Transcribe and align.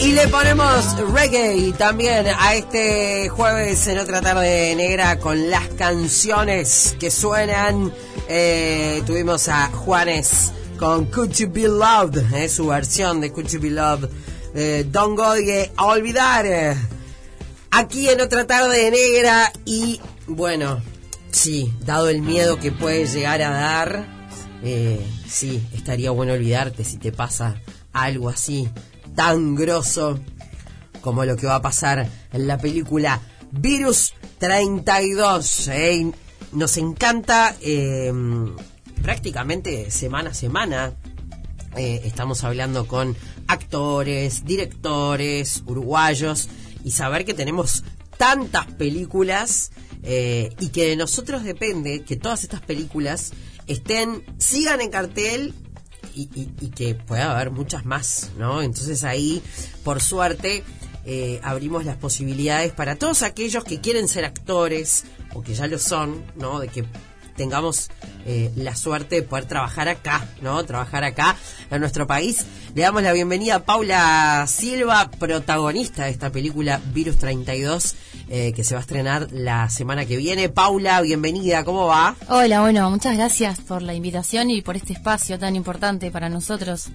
Y 0.00 0.12
le 0.12 0.28
ponemos 0.28 0.96
reggae 1.12 1.72
también 1.76 2.26
a 2.38 2.54
este 2.54 3.28
jueves 3.30 3.84
en 3.88 3.98
otra 3.98 4.20
tarde 4.20 4.72
negra 4.76 5.18
con 5.18 5.50
las 5.50 5.66
canciones 5.70 6.94
que 7.00 7.10
suenan. 7.10 7.92
Eh, 8.28 9.02
tuvimos 9.06 9.48
a 9.48 9.66
Juanes 9.66 10.52
con 10.78 11.06
Could 11.06 11.32
You 11.32 11.50
Be 11.50 11.62
Loved, 11.62 12.32
eh, 12.32 12.48
su 12.48 12.68
versión 12.68 13.20
de 13.20 13.32
Could 13.32 13.48
You 13.48 13.60
Be 13.60 13.70
Loved. 13.70 14.08
Eh, 14.54 14.86
Don 14.88 15.16
Godge 15.16 15.72
a 15.76 15.86
olvidar. 15.86 16.76
Aquí 17.72 18.08
en 18.08 18.20
otra 18.20 18.46
tarde 18.46 18.92
negra 18.92 19.52
y 19.64 20.00
bueno, 20.28 20.80
sí, 21.32 21.74
dado 21.84 22.08
el 22.08 22.22
miedo 22.22 22.60
que 22.60 22.70
puede 22.70 23.04
llegar 23.06 23.42
a 23.42 23.50
dar, 23.50 24.06
eh, 24.62 25.04
sí, 25.28 25.60
estaría 25.74 26.12
bueno 26.12 26.34
olvidarte 26.34 26.84
si 26.84 26.98
te 26.98 27.10
pasa 27.10 27.60
algo 27.92 28.28
así 28.28 28.68
tan 29.18 29.56
grosso 29.56 30.16
como 31.00 31.24
lo 31.24 31.34
que 31.34 31.48
va 31.48 31.56
a 31.56 31.60
pasar 31.60 32.08
en 32.32 32.46
la 32.46 32.56
película 32.56 33.20
Virus 33.50 34.14
32. 34.38 35.66
¿eh? 35.72 36.12
Nos 36.52 36.76
encanta 36.76 37.56
eh, 37.60 38.12
prácticamente 39.02 39.90
semana 39.90 40.30
a 40.30 40.34
semana. 40.34 40.92
Eh, 41.76 42.02
estamos 42.04 42.44
hablando 42.44 42.86
con 42.86 43.16
actores, 43.48 44.44
directores, 44.44 45.64
uruguayos 45.66 46.48
y 46.84 46.92
saber 46.92 47.24
que 47.24 47.34
tenemos 47.34 47.82
tantas 48.18 48.66
películas 48.66 49.72
eh, 50.04 50.50
y 50.60 50.68
que 50.68 50.90
de 50.90 50.96
nosotros 50.96 51.42
depende 51.42 52.04
que 52.04 52.16
todas 52.16 52.44
estas 52.44 52.60
películas 52.60 53.32
estén, 53.66 54.22
sigan 54.38 54.80
en 54.80 54.90
cartel 54.90 55.54
y, 56.22 56.50
y- 56.60 56.68
que 56.70 56.94
pueda 56.94 57.30
haber 57.32 57.50
muchas 57.50 57.84
más, 57.84 58.30
¿no? 58.38 58.62
Entonces 58.62 59.04
ahí, 59.04 59.42
por 59.84 60.00
suerte, 60.00 60.64
eh, 61.04 61.40
abrimos 61.42 61.84
las 61.84 61.96
posibilidades 61.96 62.72
para 62.72 62.96
todos 62.96 63.22
aquellos 63.22 63.64
que 63.64 63.80
quieren 63.80 64.08
ser 64.08 64.24
actores 64.24 65.04
o 65.34 65.42
que 65.42 65.54
ya 65.54 65.66
lo 65.66 65.78
son, 65.78 66.22
¿no? 66.36 66.60
De 66.60 66.68
que 66.68 66.84
tengamos 67.36 67.88
eh, 68.30 68.52
la 68.56 68.76
suerte 68.76 69.16
de 69.16 69.22
poder 69.22 69.46
trabajar 69.46 69.88
acá, 69.88 70.28
¿no? 70.42 70.62
Trabajar 70.62 71.02
acá 71.02 71.34
en 71.70 71.80
nuestro 71.80 72.06
país. 72.06 72.44
Le 72.74 72.82
damos 72.82 73.02
la 73.02 73.14
bienvenida 73.14 73.54
a 73.54 73.64
Paula 73.64 74.44
Silva, 74.46 75.10
protagonista 75.18 76.04
de 76.04 76.10
esta 76.10 76.30
película 76.30 76.78
Virus 76.92 77.16
32, 77.16 77.96
eh, 78.28 78.52
que 78.54 78.64
se 78.64 78.74
va 78.74 78.80
a 78.80 78.82
estrenar 78.82 79.28
la 79.32 79.70
semana 79.70 80.04
que 80.04 80.18
viene. 80.18 80.50
Paula, 80.50 81.00
bienvenida, 81.00 81.64
¿cómo 81.64 81.86
va? 81.86 82.16
Hola, 82.28 82.60
bueno, 82.60 82.90
muchas 82.90 83.16
gracias 83.16 83.60
por 83.62 83.80
la 83.80 83.94
invitación 83.94 84.50
y 84.50 84.60
por 84.60 84.76
este 84.76 84.92
espacio 84.92 85.38
tan 85.38 85.56
importante 85.56 86.10
para 86.10 86.28
nosotros. 86.28 86.88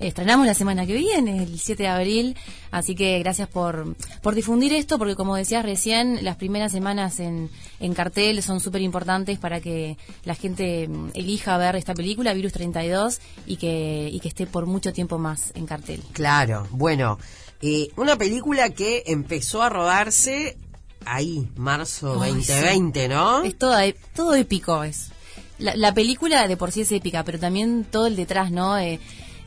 Estrenamos 0.00 0.46
la 0.46 0.54
semana 0.54 0.86
que 0.86 0.94
viene, 0.94 1.42
el 1.42 1.60
7 1.60 1.82
de 1.84 1.88
abril, 1.88 2.36
así 2.70 2.94
que 2.94 3.18
gracias 3.18 3.48
por, 3.48 3.94
por 4.22 4.34
difundir 4.34 4.72
esto, 4.72 4.98
porque 4.98 5.14
como 5.14 5.36
decías 5.36 5.62
recién, 5.62 6.24
las 6.24 6.36
primeras 6.36 6.72
semanas 6.72 7.20
en, 7.20 7.50
en 7.80 7.94
cartel 7.94 8.42
son 8.42 8.60
súper 8.60 8.80
importantes 8.80 9.38
para 9.38 9.60
que 9.60 9.98
la 10.24 10.34
gente 10.34 10.79
mm, 10.88 11.10
elija 11.14 11.56
ver 11.58 11.76
esta 11.76 11.94
película, 11.94 12.32
Virus 12.32 12.52
32, 12.52 13.20
y 13.46 13.56
que, 13.56 14.08
y 14.12 14.20
que 14.20 14.28
esté 14.28 14.46
por 14.46 14.66
mucho 14.66 14.92
tiempo 14.92 15.18
más 15.18 15.52
en 15.54 15.66
cartel. 15.66 16.02
Claro, 16.12 16.66
bueno, 16.70 17.18
eh, 17.62 17.90
una 17.96 18.16
película 18.16 18.70
que 18.70 19.04
empezó 19.06 19.62
a 19.62 19.68
rodarse 19.68 20.56
ahí, 21.04 21.48
marzo 21.56 22.20
Ay, 22.22 22.32
2020, 22.34 23.08
¿no? 23.08 23.42
Es 23.42 23.58
todo, 23.58 23.76
todo 24.14 24.34
épico, 24.34 24.82
es. 24.84 25.10
La, 25.58 25.76
la 25.76 25.92
película 25.92 26.48
de 26.48 26.56
por 26.56 26.72
sí 26.72 26.82
es 26.82 26.92
épica, 26.92 27.22
pero 27.24 27.38
también 27.38 27.84
todo 27.84 28.06
el 28.06 28.16
detrás, 28.16 28.50
¿no? 28.50 28.78
Eh, 28.78 28.98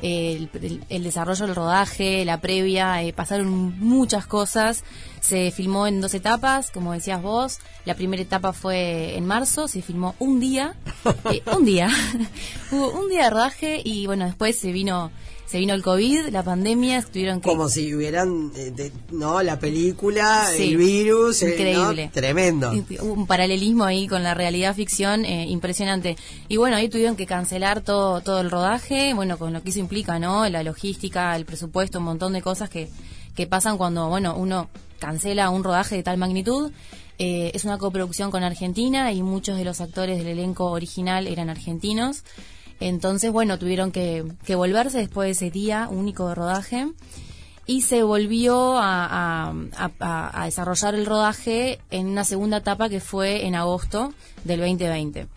el, 0.04 0.50
el- 0.62 0.84
el 0.90 1.04
desarrollo 1.04 1.46
del 1.48 1.56
rodaje, 1.56 2.26
la 2.26 2.40
previa, 2.42 3.02
eh, 3.02 3.14
pasaron 3.14 3.80
muchas 3.80 4.28
cosas. 4.28 4.84
Se 5.22 5.50
filmó 5.52 5.88
en 5.88 6.02
dos 6.02 6.14
etapas, 6.14 6.70
como 6.72 6.92
decías 6.94 7.22
vos. 7.22 7.60
La 7.86 7.96
primera 7.96 8.22
etapa 8.22 8.52
fue 8.54 9.16
en 9.18 9.26
marzo, 9.26 9.68
se 9.70 9.82
filmó 9.82 10.16
un 10.20 10.40
día, 10.42 10.76
eh, 11.32 11.42
un 11.58 11.64
día, 11.66 11.90
hubo 12.72 12.92
un 12.92 13.10
día 13.10 13.24
de 13.24 13.30
rodaje 13.30 13.82
y 13.84 14.06
bueno, 14.06 14.26
después 14.26 14.58
se 14.60 14.72
vino, 14.74 15.12
se 15.54 15.60
vino 15.60 15.76
el 15.76 15.84
COVID, 15.84 16.30
la 16.30 16.42
pandemia, 16.42 17.04
tuvieron 17.04 17.40
que 17.40 17.48
Como 17.48 17.70
si 17.70 17.94
hubieran, 17.94 18.52
eh, 18.56 18.72
de- 18.72 18.92
¿no? 19.12 19.44
La 19.44 19.60
película, 19.60 20.48
Sí, 20.52 20.70
el 20.70 20.78
virus, 20.78 21.44
eh, 21.44 21.46
¿no? 21.46 21.52
increíble. 21.54 22.10
Tremendo. 22.12 22.72
un 23.04 23.28
paralelismo 23.28 23.84
ahí 23.84 24.08
con 24.08 24.24
la 24.24 24.34
realidad 24.34 24.74
ficción 24.76 25.26
eh, 25.26 25.46
impresionante 25.48 26.18
y 26.50 26.58
bueno 26.58 26.76
ahí 26.76 26.90
tuvieron 26.90 27.16
que 27.16 27.28
cancelar 27.28 27.82
todo 27.82 28.22
todo 28.22 28.42
el 28.42 28.50
rodaje 28.50 29.14
bueno 29.14 29.38
con 29.38 29.54
lo 29.54 29.62
que 29.62 29.70
eso 29.70 29.78
implica 29.80 30.18
no 30.18 30.50
la 30.50 30.64
logística 30.64 31.36
el 31.36 31.46
presupuesto 31.46 32.00
un 32.00 32.06
montón 32.06 32.34
de 32.34 32.42
cosas 32.42 32.68
que 32.72 32.90
que 33.36 33.46
pasan 33.46 33.78
cuando 33.78 34.10
bueno 34.10 34.36
uno 34.36 34.70
cancela 34.98 35.52
un 35.52 35.64
rodaje 35.64 35.98
de 35.98 36.04
tal 36.04 36.18
magnitud 36.18 36.72
Eh, 37.20 37.52
es 37.54 37.64
una 37.64 37.78
coproducción 37.78 38.32
con 38.32 38.42
Argentina 38.44 39.12
y 39.12 39.22
muchos 39.22 39.56
de 39.60 39.64
los 39.64 39.82
actores 39.82 40.18
del 40.18 40.30
elenco 40.30 40.72
original 40.72 41.28
eran 41.28 41.48
argentinos 41.48 42.24
entonces 42.88 43.32
bueno 43.32 43.58
tuvieron 43.60 43.92
que, 43.92 44.24
volverse 44.56 45.00
después 45.00 45.28
de 45.28 45.32
ese 45.32 45.52
día 45.52 45.88
único 45.90 46.30
de 46.30 46.36
rodaje 46.36 46.88
y 47.66 47.82
se 47.82 48.04
volvió 48.04 48.76
a 48.78 49.54
desarrollar 50.46 50.96
el 50.96 51.06
rodaje 51.06 51.80
en 51.92 52.08
una 52.08 52.26
segunda 52.26 52.58
etapa 52.58 52.90
que 52.90 53.00
fue 53.00 53.46
en 53.46 53.56
agosto 53.56 54.14
del 54.44 54.60
2020 54.60 55.28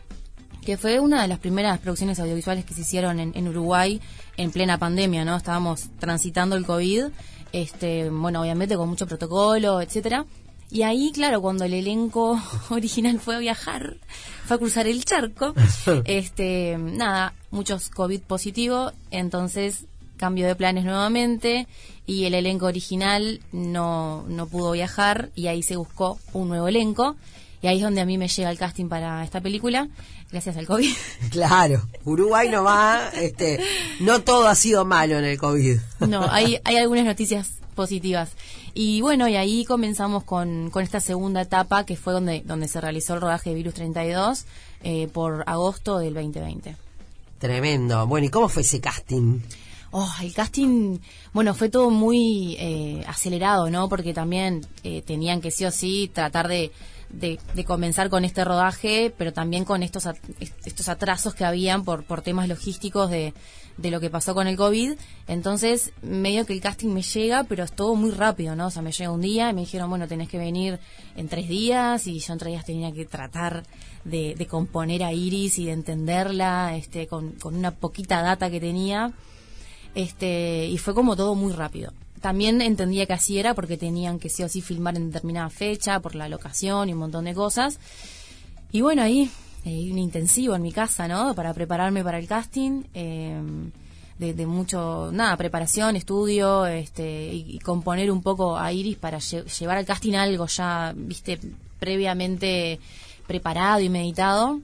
que 0.67 0.77
fue 0.77 0.99
una 0.99 1.23
de 1.23 1.29
las 1.29 1.39
primeras 1.39 1.79
producciones 1.79 2.19
audiovisuales 2.19 2.65
que 2.65 2.75
se 2.75 2.81
hicieron 2.81 3.21
en, 3.21 3.33
en 3.37 3.49
Uruguay 3.49 4.01
en 4.37 4.51
plena 4.51 4.79
pandemia, 4.79 5.25
¿no? 5.25 5.37
Estábamos 5.37 5.89
transitando 6.01 6.57
el 6.57 6.67
COVID, 6.67 7.05
este, 7.53 8.11
bueno, 8.11 8.43
obviamente 8.43 8.77
con 8.77 8.89
mucho 8.89 9.07
protocolo, 9.07 9.81
etcétera. 9.81 10.27
Y 10.77 10.83
ahí, 10.83 11.11
claro, 11.11 11.41
cuando 11.41 11.65
el 11.65 11.73
elenco 11.73 12.39
original 12.69 13.19
fue 13.19 13.35
a 13.35 13.39
viajar, 13.39 13.97
fue 14.45 14.57
a 14.57 14.59
cruzar 14.59 14.87
el 14.87 15.07
charco, 15.07 15.55
este, 16.05 16.77
nada, 16.79 17.33
muchos 17.51 17.89
COVID 17.89 18.21
positivo, 18.21 18.93
entonces 19.11 19.87
cambio 20.19 20.47
de 20.47 20.55
planes 20.55 20.85
nuevamente 20.85 21.67
y 22.05 22.25
el 22.25 22.35
elenco 22.35 22.67
original 22.67 23.41
no, 23.53 24.27
no 24.29 24.47
pudo 24.49 24.73
viajar 24.73 25.31
y 25.35 25.47
ahí 25.47 25.63
se 25.63 25.77
buscó 25.77 26.19
un 26.35 26.49
nuevo 26.49 26.69
elenco 26.69 27.17
y 27.63 27.69
ahí 27.69 27.79
es 27.79 27.83
donde 27.83 28.03
a 28.03 28.07
mí 28.07 28.19
me 28.19 28.29
llega 28.29 28.51
el 28.51 28.59
casting 28.59 28.91
para 28.91 29.25
esta 29.25 29.41
película, 29.41 29.89
gracias 30.31 30.59
al 30.59 30.67
COVID. 30.67 30.95
Claro, 31.31 31.89
Uruguay 32.05 32.51
nomás, 32.51 33.15
este, 33.15 33.61
no 34.01 34.21
todo 34.21 34.47
ha 34.47 34.55
sido 34.55 34.85
malo 34.85 35.17
en 35.17 35.25
el 35.25 35.39
COVID. 35.39 35.79
No, 36.01 36.31
hay, 36.31 36.61
hay 36.65 36.77
algunas 36.77 37.07
noticias 37.07 37.53
positivas. 37.77 38.31
Y 38.75 39.01
bueno, 39.03 39.29
y 39.29 39.37
ahí 39.37 39.65
comenzamos 39.65 40.25
con, 40.25 40.71
con 40.71 40.83
esta 40.83 40.99
segunda 40.99 41.43
etapa 41.43 41.85
que 41.87 41.95
fue 41.97 42.13
donde, 42.13 42.43
donde 42.45 42.67
se 42.67 42.81
realizó 42.81 43.15
el 43.15 43.21
rodaje 43.21 43.51
de 43.51 43.57
Virus 43.57 43.75
32 43.75 44.45
eh, 44.83 45.07
por 45.13 45.45
agosto 45.47 45.99
del 45.99 46.15
2020. 46.15 46.75
Tremendo. 47.39 48.07
Bueno, 48.09 48.27
¿y 48.27 48.31
cómo 48.31 48.49
fue 48.49 48.63
ese 48.63 48.81
casting? 48.81 49.41
Oh, 49.93 50.11
el 50.21 50.35
casting, 50.35 50.99
bueno, 51.33 51.55
fue 51.55 51.69
todo 51.69 51.91
muy 51.91 52.57
eh, 52.59 53.05
acelerado, 53.07 53.71
¿no? 53.71 53.89
Porque 53.89 54.13
también 54.13 54.67
eh, 54.83 55.03
tenían 55.03 55.41
que 55.41 55.51
sí 55.51 55.65
o 55.65 55.71
sí 55.71 56.11
tratar 56.13 56.49
de, 56.49 56.73
de, 57.11 57.39
de 57.55 57.65
comenzar 57.65 58.11
con 58.11 58.25
este 58.25 58.45
rodaje, 58.45 59.15
pero 59.17 59.33
también 59.33 59.65
con 59.65 59.83
estos 59.83 60.07
at- 60.07 60.17
estos 60.65 60.89
atrasos 60.89 61.35
que 61.35 61.45
habían 61.45 61.85
por, 61.85 62.05
por 62.05 62.21
temas 62.23 62.49
logísticos 62.49 63.11
de, 63.11 63.33
de 63.77 63.91
lo 63.91 64.01
que 64.01 64.11
pasó 64.11 64.35
con 64.35 64.47
el 64.47 64.57
COVID. 64.57 64.95
Entonces, 65.29 65.93
medio 66.03 66.47
que 66.47 66.53
el 66.53 66.61
casting 66.61 66.89
me 66.89 67.03
llega, 67.03 67.45
pero 67.45 67.65
es 67.65 67.73
todo 67.73 67.95
muy 67.95 68.11
rápido, 68.11 68.57
¿no? 68.57 68.69
O 68.69 68.71
sea, 68.71 68.83
me 68.83 68.93
llega 68.93 69.11
un 69.11 69.21
día 69.21 69.51
y 69.51 69.55
me 69.55 69.61
dijeron, 69.63 69.91
bueno, 69.91 70.09
tenés 70.09 70.29
que 70.29 70.39
venir 70.39 70.79
en 71.17 71.29
tres 71.29 71.49
días 71.49 72.07
y 72.07 72.19
yo 72.19 72.33
en 72.33 72.39
tres 72.39 72.53
días 72.53 72.65
tenía 72.65 72.93
que 72.93 73.05
tratar 73.05 73.65
de, 74.05 74.35
de 74.35 74.47
componer 74.47 75.03
a 75.05 75.13
Iris 75.13 75.59
y 75.59 75.67
de 75.67 75.73
entenderla 75.73 76.77
este, 76.77 77.07
con, 77.07 77.33
con 77.33 77.55
una 77.55 77.73
poquita 77.73 78.23
data 78.23 78.51
que 78.51 78.61
tenía 78.61 79.13
este 79.95 80.67
y 80.67 80.79
fue 80.79 80.95
como 80.95 81.17
todo 81.17 81.35
muy 81.35 81.53
rápido. 81.53 81.93
También 82.21 82.61
entendía 82.61 83.07
que 83.07 83.13
así 83.15 83.39
era 83.39 83.55
porque 83.55 83.77
tenían 83.77 84.19
que 84.19 84.29
sí 84.29 84.43
o 84.43 84.49
sí 84.49 84.61
filmar 84.61 84.97
en 84.97 85.11
determinada 85.11 85.51
fecha 85.51 86.01
por 86.01 86.15
la 86.15 86.29
locación 86.29 86.89
y 86.89 86.93
un 86.93 86.99
montón 86.99 87.25
de 87.25 87.35
cosas. 87.35 87.79
Y 88.73 88.81
bueno, 88.81 89.03
ahí 89.03 89.31
eh, 89.67 89.91
un 89.93 89.99
intensivo 89.99 90.55
en 90.55 90.63
mi 90.63 90.73
casa, 90.73 91.07
¿no? 91.09 91.35
Para 91.35 91.53
prepararme 91.53 92.03
para 92.03 92.19
el 92.19 92.27
casting. 92.27 92.85
eh, 92.95 93.39
de, 94.19 94.33
de 94.33 94.47
mucho, 94.47 95.11
nada, 95.13 95.37
preparación, 95.37 95.95
estudio, 95.95 96.65
este, 96.65 97.35
y, 97.35 97.59
componer 97.59 98.11
un 98.11 98.23
poco 98.23 98.57
a 98.57 98.73
Iris 98.73 98.97
para 98.97 99.19
lle- 99.19 99.45
llevar 99.59 99.77
al 99.77 99.85
casting 99.85 100.15
algo 100.15 100.47
ya, 100.47 100.95
viste, 100.97 101.39
previamente 101.79 102.81
preparado 103.27 103.81
y 103.81 103.91
meditado. 103.91 104.61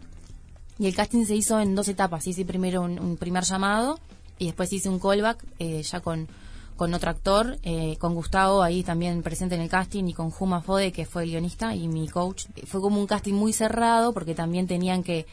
Y 0.79 0.87
el 0.87 0.95
casting 0.95 1.27
se 1.27 1.35
hizo 1.37 1.61
en 1.61 1.75
dos 1.75 1.89
etapas. 1.89 2.27
Hice 2.27 2.47
primero 2.47 2.81
un, 2.81 2.99
un 2.99 3.19
primer 3.19 3.45
llamado 3.45 3.99
y 4.39 4.47
después 4.47 4.73
hice 4.73 4.89
un 4.89 4.99
callback 4.99 5.45
eh, 5.59 5.83
ya 5.83 6.01
con, 6.01 6.27
con 6.83 6.95
otro 6.95 7.11
actor, 7.11 7.59
eh, 7.63 7.97
con 8.01 8.13
Gustavo 8.13 8.61
ahí 8.61 8.83
también 8.83 9.23
presente 9.23 9.55
en 9.55 9.61
el 9.61 9.69
casting 9.69 10.03
y 10.09 10.15
con 10.15 10.33
Juma 10.33 10.63
Fode, 10.63 10.91
que 10.91 11.07
fue 11.07 11.23
el 11.23 11.31
guionista 11.31 11.77
y 11.77 11.87
mi 11.87 12.09
coach. 12.09 12.47
Fue 12.67 12.81
como 12.81 12.99
un 12.99 13.07
casting 13.07 13.35
muy 13.35 13.53
cerrado 13.53 14.13
porque 14.13 14.35
también 14.35 14.67
tenían 14.67 15.05
que 15.05 15.25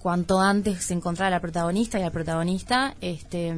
cuanto 0.00 0.40
antes 0.40 0.90
encontrar 0.90 1.26
a 1.26 1.32
la 1.32 1.40
protagonista 1.40 2.00
y 2.00 2.02
al 2.02 2.12
protagonista, 2.12 2.94
este 3.02 3.48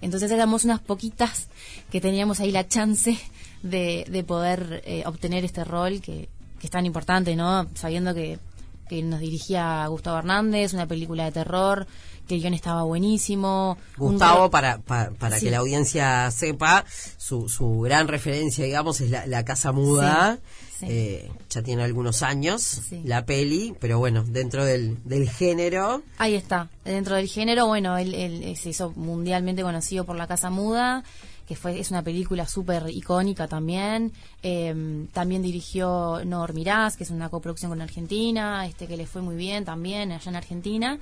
Entonces 0.00 0.30
éramos 0.30 0.64
unas 0.64 0.78
poquitas 0.78 1.48
que 1.90 2.00
teníamos 2.00 2.38
ahí 2.38 2.52
la 2.52 2.68
chance 2.68 3.18
de, 3.64 4.06
de 4.08 4.22
poder 4.22 4.84
eh, 4.86 5.02
obtener 5.04 5.44
este 5.44 5.64
rol 5.64 6.00
que, 6.00 6.28
que, 6.60 6.66
es 6.68 6.70
tan 6.70 6.86
importante, 6.86 7.34
¿no? 7.34 7.66
Sabiendo 7.74 8.14
que, 8.14 8.38
que 8.88 9.02
nos 9.02 9.18
dirigía 9.18 9.84
Gustavo 9.88 10.18
Hernández, 10.18 10.74
una 10.74 10.86
película 10.86 11.24
de 11.24 11.32
terror, 11.32 11.88
que 12.32 12.36
el 12.36 12.42
guion 12.42 12.54
estaba 12.54 12.82
buenísimo. 12.84 13.76
Gustavo, 13.98 14.50
para, 14.50 14.78
para, 14.78 15.38
que 15.38 15.50
la 15.50 15.58
audiencia 15.58 16.30
sepa, 16.30 16.84
su, 17.18 17.48
su 17.48 17.80
gran 17.80 18.08
referencia, 18.08 18.64
digamos, 18.64 19.02
es 19.02 19.10
la, 19.10 19.44
Casa 19.44 19.72
Muda. 19.72 20.38
Eh, 20.80 21.30
ya 21.48 21.62
tiene 21.62 21.84
algunos 21.84 22.22
años 22.24 22.80
la 23.04 23.24
peli, 23.24 23.72
pero 23.78 23.98
bueno, 23.98 24.24
dentro 24.26 24.64
del, 24.64 24.98
del 25.04 25.28
género. 25.28 26.02
Ahí 26.18 26.34
está, 26.34 26.70
dentro 26.84 27.14
del 27.16 27.28
género, 27.28 27.66
bueno, 27.66 27.96
él, 27.98 28.14
él 28.14 28.56
se 28.56 28.70
hizo 28.70 28.90
mundialmente 28.96 29.62
conocido 29.62 30.04
por 30.04 30.16
La 30.16 30.26
Casa 30.26 30.50
Muda 30.50 31.04
que 31.46 31.56
fue 31.56 31.78
es 31.78 31.90
una 31.90 32.02
película 32.02 32.46
súper 32.46 32.88
icónica 32.88 33.46
también. 33.46 34.12
Em, 34.42 35.06
también 35.08 35.42
dirigió 35.42 36.22
No 36.24 36.38
Dormirás, 36.38 36.96
que 36.96 37.04
es 37.04 37.10
una 37.10 37.28
coproducción 37.28 37.70
con 37.70 37.82
Argentina, 37.82 38.66
este 38.66 38.86
que 38.86 38.96
le 38.96 39.06
fue 39.06 39.22
muy 39.22 39.36
bien 39.36 39.64
también 39.64 40.12
allá 40.12 40.30
en 40.30 40.36
Argentina. 40.36 40.98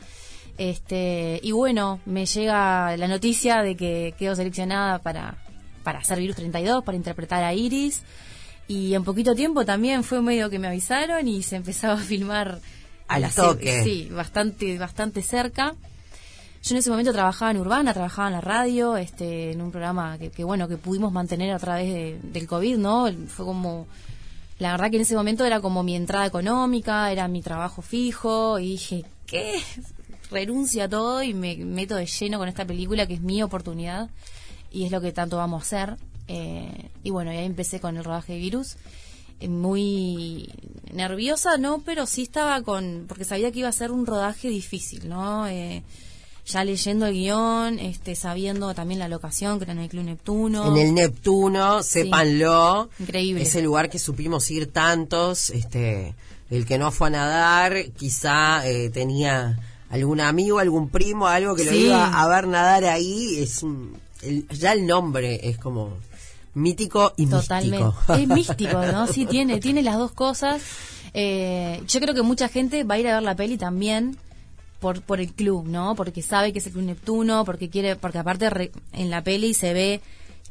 Este, 0.61 1.41
y 1.43 1.53
bueno, 1.53 2.01
me 2.05 2.27
llega 2.27 2.95
la 2.99 3.09
noticia 3.09 3.63
de 3.63 3.79
que 3.79 4.15
quedó 4.19 4.37
seleccionada 4.37 4.99
para, 4.99 5.39
para 5.83 6.01
hacer 6.01 6.19
Virus 6.19 6.37
32, 6.37 6.85
para 6.85 6.99
interpretar 6.99 7.43
a 7.43 7.55
Iris. 7.55 8.03
Y 8.69 8.93
en 8.93 9.03
poquito 9.03 9.35
tiempo 9.35 9.65
también 9.65 10.05
fue 10.05 10.21
medio 10.21 10.51
que 10.51 10.59
me 10.59 10.69
avisaron 10.69 11.27
y 11.27 11.43
se 11.43 11.57
empezaba 11.57 11.95
a 11.95 11.97
filmar 11.97 12.61
a 13.09 13.19
la 13.19 13.31
toque. 13.31 13.83
Sí, 13.85 14.11
bastante, 14.13 14.77
bastante 14.77 15.23
cerca. 15.23 15.75
Yo 16.63 16.75
en 16.75 16.77
ese 16.77 16.91
momento 16.91 17.15
trabajaba 17.15 17.53
en 17.53 17.57
Urbana, 17.57 17.95
trabajaba 17.95 18.29
en 18.29 18.35
la 18.35 18.43
radio, 18.43 18.99
este, 18.99 19.53
en 19.53 19.63
un 19.63 19.71
programa 19.71 20.19
que, 20.19 20.45
bueno, 20.45 20.69
que 20.69 20.77
pudimos 20.77 21.11
mantener 21.11 21.55
a 21.55 21.59
través 21.59 22.23
del 22.23 22.47
COVID, 22.47 22.77
¿no? 22.77 23.11
Fue 23.29 23.47
como, 23.47 23.87
la 24.59 24.73
verdad 24.73 24.91
que 24.91 24.97
en 24.97 25.03
ese 25.03 25.17
momento 25.17 25.47
era 25.47 25.63
como 25.63 25.83
mi 25.83 25.97
entrada 25.97 26.27
económica, 26.27 27.11
era 27.11 27.29
mi 27.29 27.41
trabajo 27.41 27.81
fijo, 27.81 28.59
y 28.59 28.73
dije, 28.73 29.07
¿qué? 29.25 29.63
Renuncio 30.31 30.85
a 30.85 30.89
todo 30.89 31.23
y 31.23 31.35
me 31.35 31.57
meto 31.57 31.97
de 31.97 32.07
lleno 32.07 32.39
con 32.39 32.49
esta 32.49 32.65
película 32.65 33.07
que 33.07 33.15
es 33.15 33.21
mi 33.21 33.43
oportunidad 33.43 34.11
y 34.71 34.85
es 34.85 34.93
lo 34.93 35.01
que 35.01 35.13
tanto 35.13 35.37
vamos 35.37 35.63
a 35.63 35.67
hacer. 35.67 35.97
Eh, 36.29 36.91
y 37.03 37.11
bueno, 37.11 37.33
ya 37.33 37.43
empecé 37.43 37.81
con 37.81 37.97
el 37.97 38.05
rodaje 38.05 38.35
de 38.35 38.39
Virus 38.39 38.77
eh, 39.41 39.49
muy 39.49 40.49
nerviosa, 40.93 41.57
¿no? 41.59 41.83
Pero 41.85 42.07
sí 42.07 42.23
estaba 42.23 42.63
con, 42.63 43.07
porque 43.09 43.25
sabía 43.25 43.51
que 43.51 43.61
iba 43.61 43.69
a 43.69 43.73
ser 43.73 43.91
un 43.91 44.07
rodaje 44.07 44.49
difícil, 44.49 45.09
¿no? 45.09 45.49
Eh, 45.49 45.83
ya 46.47 46.65
leyendo 46.65 47.07
el 47.07 47.15
guion, 47.15 47.79
este, 47.79 48.15
sabiendo 48.15 48.75
también 48.75 48.99
la 48.99 49.09
locación, 49.09 49.59
que 49.59 49.65
era 49.65 49.73
en 49.73 49.79
el 49.81 49.89
Club 49.89 50.05
Neptuno. 50.05 50.67
En 50.67 50.77
el 50.77 50.95
Neptuno, 50.95 51.83
sépanlo. 51.83 52.91
Increíble. 52.99 53.43
Ese 53.43 53.63
lugar 53.63 53.89
que 53.89 53.99
supimos 53.99 54.51
ir 54.51 54.73
tantos, 54.73 55.51
este, 55.51 56.15
el 56.51 56.67
que 56.67 56.79
no 56.79 56.91
fue 56.91 57.09
a 57.09 57.11
nadar, 57.11 57.91
quizá 57.97 58.67
eh, 58.69 58.91
tenía 58.91 59.59
algún 59.91 60.21
amigo, 60.21 60.59
algún 60.59 60.89
primo, 60.89 61.27
algo 61.27 61.55
que 61.55 61.65
lo 61.65 61.75
iba 61.75 62.21
a 62.21 62.29
ver 62.29 62.47
nadar 62.47 62.85
ahí, 62.85 63.39
es 63.39 63.65
ya 64.51 64.73
el 64.73 64.87
nombre 64.87 65.41
es 65.49 65.59
como 65.59 65.97
mítico 66.55 67.13
y 67.17 67.27
Totalmente. 67.27 67.85
místico. 67.85 68.15
Es 68.15 68.29
místico, 68.37 68.87
¿no? 68.87 69.07
Sí, 69.07 69.27
tiene, 69.27 69.61
tiene 69.61 69.83
las 69.83 69.97
dos 69.97 70.13
cosas. 70.13 70.63
Eh, 71.13 71.83
yo 71.89 72.01
creo 72.01 72.15
que 72.15 72.23
mucha 72.23 72.49
gente 72.49 72.85
va 72.85 72.95
a 72.95 72.99
ir 72.99 73.09
a 73.09 73.15
ver 73.15 73.23
la 73.23 73.35
peli 73.35 73.57
también 73.57 74.17
por, 74.81 75.03
por 75.03 75.21
el 75.21 75.33
club, 75.33 75.67
¿no? 75.67 75.95
Porque 75.95 76.23
sabe 76.23 76.53
que 76.53 76.59
es 76.59 76.67
el 76.67 76.73
Club 76.73 76.85
Neptuno, 76.85 77.45
porque 77.45 77.69
quiere, 77.69 77.97
porque 77.97 78.19
aparte 78.19 78.73
en 78.93 79.11
la 79.11 79.23
peli 79.23 79.55
se 79.55 79.73
ve 79.75 80.01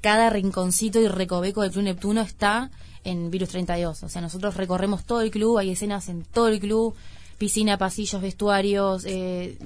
cada 0.02 0.30
rinconcito 0.30 1.00
y 1.00 1.08
recoveco 1.08 1.62
del 1.62 1.72
Club 1.72 1.86
Neptuno 1.86 2.22
está 2.22 2.72
en 3.04 3.32
Virus 3.32 3.50
32. 3.50 4.04
O 4.04 4.10
sea, 4.10 4.22
nosotros 4.22 4.56
recorremos 4.56 5.06
todo 5.06 5.22
el 5.22 5.32
club, 5.32 5.58
hay 5.58 5.72
escenas 5.72 6.10
en 6.10 6.24
todo 6.24 6.48
el 6.48 6.60
club, 6.60 6.96
piscina, 7.40 7.80
pasillos, 7.80 8.22
vestuarios, 8.22 9.04
eh, 9.06 9.58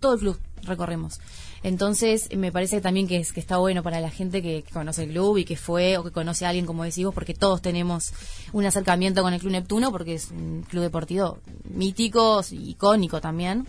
todo 0.00 0.14
el 0.14 0.20
club 0.20 0.40
recorremos. 0.62 1.20
Entonces, 1.62 2.28
me 2.36 2.52
parece 2.52 2.80
también 2.80 3.08
que, 3.08 3.16
es, 3.16 3.32
que 3.32 3.40
está 3.40 3.56
bueno 3.56 3.82
para 3.82 4.00
la 4.00 4.10
gente 4.10 4.40
que, 4.40 4.64
conoce 4.72 5.02
el 5.02 5.10
club 5.10 5.38
y 5.38 5.44
que 5.44 5.56
fue 5.56 5.98
o 5.98 6.04
que 6.04 6.12
conoce 6.12 6.46
a 6.46 6.50
alguien, 6.50 6.64
como 6.64 6.84
decimos, 6.84 7.12
porque 7.12 7.34
todos 7.34 7.60
tenemos 7.60 8.12
un 8.52 8.64
acercamiento 8.64 9.22
con 9.22 9.34
el 9.34 9.40
Club 9.40 9.52
Neptuno, 9.52 9.90
porque 9.90 10.14
es 10.14 10.30
un 10.30 10.64
club 10.68 10.84
deportivo 10.84 11.38
mítico, 11.64 12.42
icónico 12.50 13.20
también. 13.20 13.66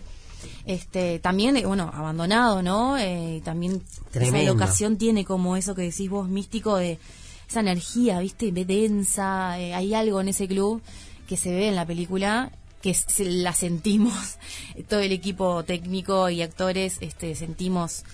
Este 0.64 1.18
también 1.18 1.56
eh, 1.56 1.66
bueno 1.66 1.90
abandonado 1.92 2.62
no 2.62 2.96
eh, 2.96 3.42
también 3.44 3.82
esa 4.14 4.42
locación 4.42 4.96
tiene 4.96 5.24
como 5.24 5.56
eso 5.56 5.74
que 5.74 5.82
decís 5.82 6.08
vos 6.08 6.28
místico 6.28 6.76
de 6.76 7.00
esa 7.48 7.58
energía 7.58 8.20
viste 8.20 8.52
densa 8.52 9.58
eh, 9.58 9.74
hay 9.74 9.94
algo 9.94 10.20
en 10.20 10.28
ese 10.28 10.46
club 10.46 10.80
que 11.26 11.36
se 11.36 11.50
ve 11.50 11.66
en 11.66 11.74
la 11.74 11.84
película 11.84 12.52
que 12.82 12.96
la 13.18 13.52
sentimos 13.52 14.38
todo 14.88 15.00
el 15.00 15.12
equipo 15.12 15.64
técnico 15.64 16.30
y 16.30 16.42
actores 16.42 16.98
este 17.00 17.34
sentimos 17.34 18.04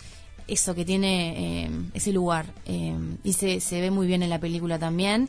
eso 0.47 0.75
que 0.75 0.85
tiene 0.85 1.71
ese 1.95 2.13
lugar 2.13 2.47
y 3.23 3.33
se, 3.33 3.61
se 3.61 3.81
ve 3.81 3.91
muy 3.91 4.07
bien 4.07 4.23
en 4.23 4.29
la 4.29 4.39
película 4.39 4.79
también 4.79 5.29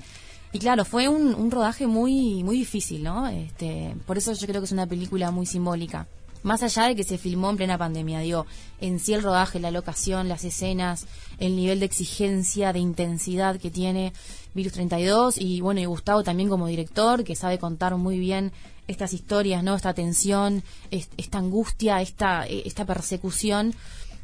y 0.51 0.59
claro, 0.59 0.85
fue 0.85 1.09
un, 1.09 1.35
un, 1.35 1.51
rodaje 1.51 1.85
muy 1.85 2.43
muy 2.43 2.57
difícil, 2.57 3.03
¿no? 3.03 3.27
Este, 3.27 3.93
por 4.05 4.17
eso 4.17 4.31
yo 4.31 4.47
creo 4.47 4.61
que 4.61 4.65
es 4.65 4.71
una 4.71 4.87
película 4.87 5.31
muy 5.31 5.45
simbólica 5.45 6.07
más 6.45 6.61
allá 6.61 6.83
de 6.83 6.95
que 6.95 7.03
se 7.03 7.17
filmó 7.17 7.49
en 7.49 7.57
plena 7.57 7.75
pandemia, 7.75 8.19
digo, 8.19 8.45
en 8.79 8.99
sí 8.99 9.15
el 9.15 9.23
rodaje, 9.23 9.59
la 9.59 9.71
locación, 9.71 10.29
las 10.29 10.43
escenas, 10.43 11.07
el 11.39 11.55
nivel 11.55 11.79
de 11.79 11.87
exigencia, 11.87 12.71
de 12.71 12.77
intensidad 12.77 13.57
que 13.59 13.71
tiene 13.71 14.13
Virus 14.53 14.73
32 14.73 15.39
y 15.39 15.61
bueno, 15.61 15.79
y 15.79 15.85
Gustavo 15.85 16.23
también 16.23 16.47
como 16.47 16.67
director, 16.67 17.23
que 17.23 17.35
sabe 17.35 17.57
contar 17.57 17.95
muy 17.95 18.19
bien 18.19 18.51
estas 18.87 19.13
historias, 19.13 19.63
¿no? 19.63 19.75
Esta 19.75 19.93
tensión, 19.93 20.63
esta 20.91 21.37
angustia, 21.37 22.01
esta, 22.01 22.45
esta 22.45 22.85
persecución 22.85 23.73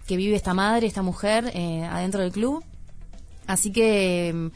que 0.07 0.17
vive 0.17 0.35
esta 0.35 0.53
madre, 0.53 0.87
esta 0.87 1.01
mujer 1.01 1.51
eh, 1.53 1.83
adentro 1.83 2.21
del 2.21 2.31
club. 2.31 2.63
Así 3.47 3.71
que 3.71 4.31
mm, 4.33 4.47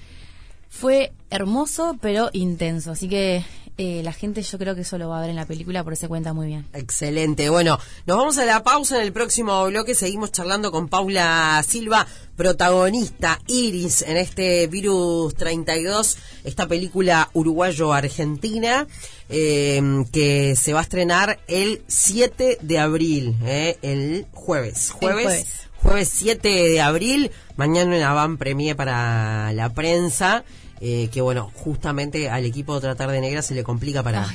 fue 0.70 1.14
hermoso, 1.30 1.98
pero 2.02 2.30
intenso. 2.34 2.92
Así 2.92 3.08
que 3.08 3.44
eh, 3.78 4.02
la 4.04 4.14
gente 4.14 4.42
yo 4.42 4.58
creo 4.58 4.74
que 4.74 4.82
eso 4.82 4.98
lo 4.98 5.10
va 5.10 5.18
a 5.18 5.22
ver 5.22 5.30
en 5.30 5.36
la 5.36 5.46
película, 5.46 5.84
por 5.84 5.94
eso 5.94 6.02
se 6.02 6.08
cuenta 6.08 6.34
muy 6.34 6.48
bien. 6.48 6.66
Excelente. 6.74 7.50
Bueno, 7.50 7.78
nos 8.06 8.18
vamos 8.18 8.38
a 8.38 8.46
la 8.46 8.64
pausa. 8.64 8.98
En 8.98 9.04
el 9.04 9.12
próximo 9.12 9.66
bloque 9.66 9.96
seguimos 9.96 10.32
charlando 10.32 10.72
con 10.72 10.88
Paula 10.88 11.62
Silva, 11.68 12.08
protagonista 12.38 13.40
Iris 13.48 14.02
en 14.04 14.18
este 14.18 14.68
Virus 14.68 15.36
32, 15.36 16.18
esta 16.46 16.68
película 16.68 17.30
uruguayo-argentina. 17.34 18.88
Eh, 19.28 19.82
que 20.12 20.56
se 20.56 20.74
va 20.74 20.82
a 20.82 20.84
estrenar 20.84 21.40
el 21.48 21.82
7 21.88 22.60
de 22.62 22.80
abril, 22.80 23.36
eh, 23.44 23.78
el 23.82 24.28
jueves. 24.32 24.92
Jueves, 24.92 25.68
jueves. 25.82 26.10
7 26.10 26.48
de 26.48 26.80
abril. 26.80 27.32
Mañana 27.56 27.96
una 27.96 28.14
van 28.14 28.38
premiere 28.38 28.76
para 28.76 29.52
la 29.54 29.74
prensa. 29.74 30.44
Eh, 30.82 31.10
que 31.12 31.22
bueno, 31.22 31.52
justamente 31.54 32.30
al 32.30 32.46
equipo 32.46 32.76
de 32.76 32.82
Tratar 32.82 33.10
de 33.12 33.22
Negra 33.22 33.42
se 33.42 33.56
le 33.56 33.64
complica 33.64 34.04
para, 34.04 34.28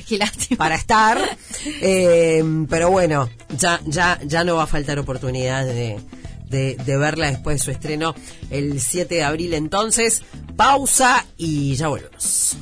para 0.57 0.75
estar. 0.75 1.19
Eh, 1.81 2.43
pero 2.69 2.89
bueno, 2.89 3.29
ya, 3.57 3.79
ya, 3.85 4.19
ya 4.25 4.43
no 4.43 4.55
va 4.55 4.63
a 4.63 4.67
faltar 4.67 4.97
oportunidad 4.97 5.65
de, 5.65 5.99
de, 6.51 6.97
verla 6.97 7.27
después 7.27 7.59
de 7.59 7.65
su 7.65 7.71
estreno 7.71 8.13
el 8.49 8.79
7 8.79 9.15
de 9.15 9.23
abril. 9.23 9.53
Entonces, 9.53 10.23
pausa 10.55 11.25
y 11.37 11.75
ya 11.75 11.87
volvemos. 11.87 12.57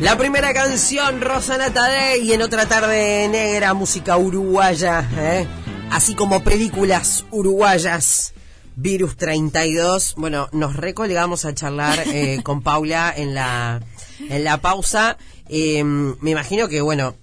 La 0.00 0.16
primera 0.16 0.52
canción, 0.52 1.20
Rosana 1.20 1.72
Tadei, 1.72 2.32
en 2.32 2.42
otra 2.42 2.66
tarde 2.66 3.28
negra, 3.28 3.74
música 3.74 4.16
uruguaya, 4.16 5.08
¿eh? 5.16 5.46
así 5.90 6.14
como 6.14 6.42
películas 6.42 7.24
uruguayas. 7.30 8.33
Virus 8.76 9.16
32. 9.16 10.14
Bueno, 10.16 10.48
nos 10.52 10.76
recolgamos 10.76 11.44
a 11.44 11.54
charlar 11.54 12.02
eh, 12.06 12.40
con 12.44 12.62
Paula 12.62 13.12
en 13.16 13.34
la, 13.34 13.80
en 14.28 14.44
la 14.44 14.60
pausa. 14.60 15.16
Em, 15.48 16.16
me 16.20 16.30
imagino 16.30 16.68
que, 16.68 16.80
bueno, 16.80 17.14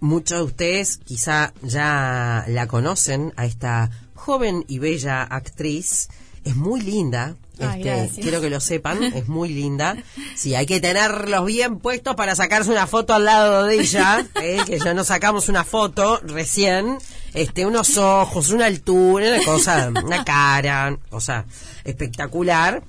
muchos 0.00 0.38
de 0.38 0.44
ustedes 0.44 0.98
quizá 0.98 1.52
ya 1.62 2.44
la 2.48 2.66
conocen 2.66 3.32
a 3.36 3.46
esta 3.46 3.90
joven 4.14 4.64
y 4.68 4.78
bella 4.78 5.22
actriz. 5.22 6.08
Es 6.44 6.56
muy 6.56 6.80
linda. 6.80 7.36
Este, 7.58 8.10
quiero 8.20 8.40
que 8.40 8.50
lo 8.50 8.60
sepan, 8.60 9.02
es 9.14 9.28
muy 9.28 9.48
linda. 9.48 9.96
Sí, 10.34 10.54
hay 10.54 10.66
que 10.66 10.80
tenerlos 10.80 11.44
bien 11.46 11.78
puestos 11.78 12.16
para 12.16 12.34
sacarse 12.34 12.70
una 12.70 12.86
foto 12.86 13.14
al 13.14 13.24
lado 13.24 13.66
de 13.66 13.80
ella, 13.80 14.26
eh, 14.42 14.60
que 14.66 14.78
ya 14.78 14.94
nos 14.94 15.08
sacamos 15.08 15.48
una 15.48 15.64
foto 15.64 16.20
recién 16.24 16.98
este, 17.34 17.66
unos 17.66 17.96
ojos, 17.96 18.50
una 18.50 18.66
altura, 18.66 19.28
una 19.28 19.44
cosa, 19.44 19.92
una 20.04 20.24
cara, 20.24 20.98
cosa 21.08 21.44
espectacular. 21.84 22.82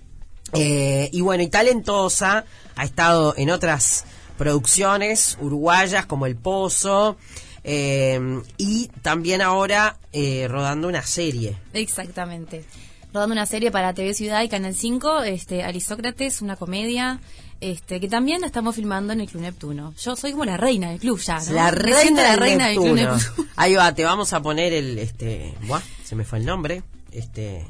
Eh, 0.53 1.09
y 1.11 1.21
bueno, 1.21 1.43
y 1.43 1.47
talentosa, 1.47 2.45
ha 2.75 2.83
estado 2.83 3.33
en 3.37 3.49
otras 3.49 4.05
producciones 4.37 5.37
uruguayas 5.41 6.05
como 6.05 6.25
El 6.25 6.35
Pozo, 6.35 7.17
eh, 7.63 8.19
y 8.57 8.89
también 9.01 9.41
ahora 9.41 9.97
eh, 10.11 10.47
rodando 10.49 10.87
una 10.87 11.03
serie. 11.03 11.57
Exactamente. 11.73 12.65
rodando 13.13 13.33
una 13.33 13.45
serie 13.45 13.71
para 13.71 13.93
TV 13.93 14.13
Ciudad 14.13 14.43
y 14.43 14.49
Canal 14.49 14.75
5, 14.75 15.23
este, 15.23 15.63
Aristócrates, 15.63 16.41
una 16.41 16.55
comedia, 16.55 17.19
este, 17.63 17.99
que 17.99 18.07
también 18.09 18.41
la 18.41 18.47
estamos 18.47 18.75
filmando 18.75 19.13
en 19.13 19.21
el 19.21 19.29
Club 19.29 19.41
Neptuno. 19.43 19.93
Yo 20.01 20.15
soy 20.15 20.31
como 20.31 20.43
la 20.45 20.57
reina 20.57 20.89
del 20.89 20.99
club 20.99 21.19
ya, 21.19 21.39
¿no? 21.39 21.53
La 21.53 21.71
reina, 21.71 22.21
la 22.21 22.31
del 22.31 22.39
reina 22.39 22.67
del 22.67 22.75
Club 22.77 22.95
Neptuno. 22.95 23.47
Ahí 23.55 23.73
va, 23.75 23.95
te 23.95 24.03
vamos 24.03 24.33
a 24.33 24.41
poner 24.41 24.73
el, 24.73 24.99
este, 24.99 25.53
buah, 25.67 25.81
se 26.03 26.15
me 26.15 26.25
fue 26.25 26.39
el 26.39 26.45
nombre, 26.45 26.83
este, 27.11 27.65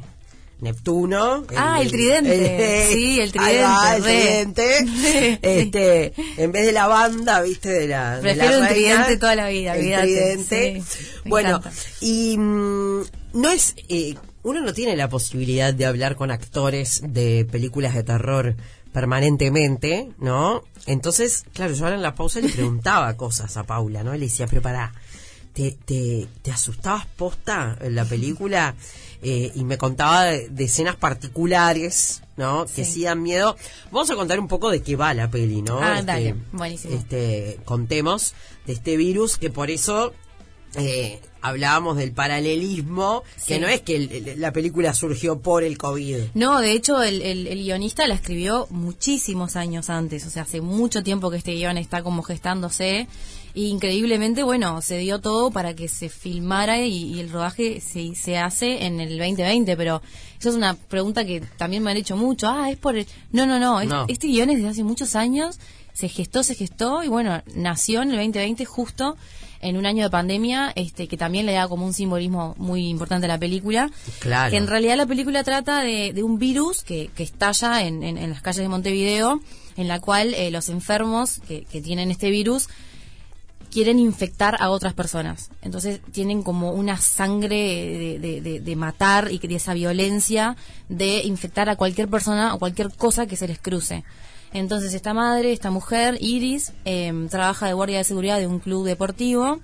Neptuno. 0.61 1.45
Ah, 1.55 1.79
el 1.81 1.91
tridente. 1.91 2.87
Sí, 2.93 3.19
el 3.19 3.31
Ahí 3.37 3.57
va, 3.59 3.95
el 3.97 4.03
tridente, 4.03 4.85
tridente. 4.85 5.39
Este, 5.61 6.13
en 6.37 6.51
vez 6.51 6.65
de 6.65 6.71
la 6.71 6.87
banda, 6.87 7.41
viste, 7.41 7.69
de 7.69 7.87
la. 7.87 8.17
de 8.19 8.35
la 8.35 8.45
Prefiero 8.45 8.61
un 8.61 8.67
reina, 8.67 8.95
tridente 8.95 9.17
toda 9.17 9.35
la 9.35 9.47
vida, 9.49 9.75
El 9.75 10.01
tridente. 10.01 10.81
Sí, 10.87 11.01
bueno, 11.25 11.57
encanta. 11.57 11.71
y 12.01 12.37
mm, 12.37 13.01
no 13.33 13.49
es. 13.51 13.75
eh, 13.89 14.15
uno 14.43 14.59
no 14.59 14.73
tiene 14.73 14.95
la 14.97 15.07
posibilidad 15.07 15.73
de 15.73 15.85
hablar 15.85 16.15
con 16.17 16.29
actores 16.29 17.01
de 17.07 17.45
películas 17.49 17.95
de 17.95 18.03
terror 18.03 18.55
permanentemente, 18.93 20.11
¿no? 20.19 20.63
Entonces, 20.85 21.43
claro, 21.53 21.73
yo 21.73 21.83
ahora 21.85 21.95
en 21.97 22.01
la 22.03 22.15
pausa 22.15 22.39
le 22.39 22.49
preguntaba 22.49 23.13
cosas 23.17 23.57
a 23.57 23.63
Paula, 23.63 24.03
¿no? 24.03 24.13
Le 24.13 24.19
decía, 24.19 24.47
pero 24.47 24.61
pará, 24.61 24.93
¿te, 25.53 25.71
te, 25.71 26.27
te 26.41 26.51
asustabas 26.51 27.05
posta 27.05 27.77
en 27.81 27.95
la 27.95 28.05
película? 28.05 28.75
Eh, 29.21 29.51
y 29.55 29.63
me 29.63 29.77
contaba 29.77 30.25
de, 30.25 30.49
de 30.49 30.63
escenas 30.65 30.95
particulares, 30.97 32.21
¿no? 32.37 32.65
Que 32.65 32.83
Sí. 32.85 33.03
dan 33.03 33.21
miedo. 33.23 33.55
Vamos 33.91 34.09
a 34.09 34.15
contar 34.15 34.39
un 34.39 34.47
poco 34.49 34.69
de 34.69 34.81
qué 34.81 34.95
va 34.95 35.13
la 35.13 35.29
peli, 35.31 35.61
¿no? 35.61 35.79
Ah, 35.81 36.01
dale, 36.01 36.35
buenísimo. 36.51 36.93
Este, 36.95 37.59
contemos 37.65 38.33
de 38.65 38.73
este 38.73 38.97
virus 38.97 39.37
que 39.37 39.49
por 39.49 39.71
eso 39.71 40.13
eh, 40.75 41.21
hablábamos 41.43 41.97
del 41.97 42.11
paralelismo, 42.13 43.23
que 43.47 43.59
no 43.59 43.67
es 43.67 43.81
que 43.81 43.95
el- 43.97 44.11
el- 44.27 44.41
la 44.41 44.51
película 44.51 44.93
surgió 44.93 45.39
por 45.39 45.63
el 45.63 45.77
COVID. 45.77 46.17
No, 46.33 46.59
de 46.59 46.71
hecho, 46.71 47.03
el, 47.03 47.21
el- 47.21 47.47
guionista 47.63 48.07
la 48.07 48.15
escribió 48.15 48.67
muchísimos 48.69 49.55
años 49.55 49.89
antes. 49.89 50.25
O 50.25 50.29
sea, 50.29 50.43
hace 50.43 50.61
mucho 50.61 51.03
tiempo 51.03 51.29
que 51.29 51.37
este 51.37 51.53
guion 51.53 51.77
está 51.77 52.01
como 52.03 52.23
gestándose. 52.23 53.07
Y 53.55 53.67
increíblemente, 53.67 54.41
bueno, 54.41 54.81
se 54.81 54.97
dio 54.97 55.19
todo 55.21 55.51
para 55.51 55.75
que 55.75 55.87
se 55.87 56.09
filmara 56.09 56.79
y, 56.83 57.13
y 57.13 57.19
el 57.19 57.29
rodaje 57.31 57.81
se, 57.81 58.15
se 58.15 58.37
hace 58.37 58.85
en 58.85 58.99
el 58.99 59.09
2020. 59.19 59.77
Pero 59.77 60.01
eso 60.39 60.49
es 60.49 60.55
una 60.55 60.73
pregunta 60.73 61.23
que 61.23 61.41
también 61.57 61.83
me 61.83 61.91
han 61.91 61.97
hecho 61.97 62.17
mucho. 62.17 62.47
Ah, 62.49 62.71
es 62.71 62.77
por 62.77 62.95
el... 62.97 63.05
No, 63.31 63.45
no, 63.45 63.59
no. 63.59 63.79
es- 63.81 63.87
No. 63.89 64.05
Este 64.07 64.27
guion 64.27 64.49
es 64.49 64.57
desde 64.57 64.69
hace 64.69 64.83
muchos 64.83 65.15
años. 65.15 65.59
Se 65.93 66.09
gestó, 66.09 66.43
se 66.43 66.55
gestó 66.55 67.03
y 67.03 67.07
bueno, 67.07 67.41
nació 67.55 68.01
en 68.01 68.09
el 68.11 68.15
2020 68.17 68.65
justo 68.65 69.15
en 69.61 69.77
un 69.77 69.85
año 69.85 70.03
de 70.03 70.09
pandemia, 70.09 70.73
este 70.75 71.07
que 71.07 71.15
también 71.17 71.45
le 71.45 71.53
da 71.53 71.67
como 71.69 71.85
un 71.85 71.93
simbolismo 71.93 72.53
muy 72.57 72.87
importante 72.89 73.25
a 73.25 73.29
la 73.29 73.37
película. 73.37 73.89
Claro. 74.19 74.51
Que 74.51 74.57
en 74.57 74.67
realidad 74.67 74.97
la 74.97 75.05
película 75.05 75.43
trata 75.43 75.81
de, 75.81 76.11
de 76.13 76.21
un 76.23 76.37
virus 76.39 76.83
que, 76.83 77.09
que 77.15 77.23
estalla 77.23 77.81
en, 77.83 78.03
en- 78.03 78.17
en 78.17 78.29
las 78.31 78.41
calles 78.41 78.61
de 78.63 78.67
Montevideo, 78.67 79.39
en 79.77 79.87
la 79.87 80.01
cual 80.01 80.33
eh, 80.33 80.51
los 80.51 80.67
enfermos 80.69 81.39
que, 81.47 81.63
que 81.65 81.79
tienen 81.81 82.11
este 82.11 82.29
virus 82.29 82.67
quieren 83.71 83.97
infectar 83.99 84.57
a 84.59 84.69
otras 84.69 84.93
personas. 84.93 85.49
Entonces 85.61 85.99
tienen 86.11 86.43
como 86.43 86.71
una 86.71 86.97
sangre 86.97 87.55
de, 87.55 88.19
de- 88.19 88.41
de- 88.41 88.59
de 88.59 88.75
matar 88.75 89.29
y 89.31 89.39
de 89.39 89.55
esa 89.55 89.73
violencia 89.73 90.55
de 90.89 91.21
infectar 91.23 91.69
a 91.69 91.75
cualquier 91.75 92.07
persona 92.07 92.53
o 92.53 92.59
cualquier 92.59 92.89
cosa 92.93 93.25
que 93.27 93.35
se 93.35 93.47
les 93.47 93.59
cruce. 93.59 94.03
Entonces 94.53 94.93
esta 94.93 95.13
madre, 95.13 95.51
esta 95.51 95.71
mujer, 95.71 96.17
Iris, 96.21 96.73
eh, 96.85 97.11
trabaja 97.29 97.67
de 97.67 97.73
guardia 97.73 97.97
de 97.97 98.03
seguridad 98.03 98.37
de 98.39 98.47
un 98.47 98.59
club 98.59 98.85
deportivo 98.85 99.59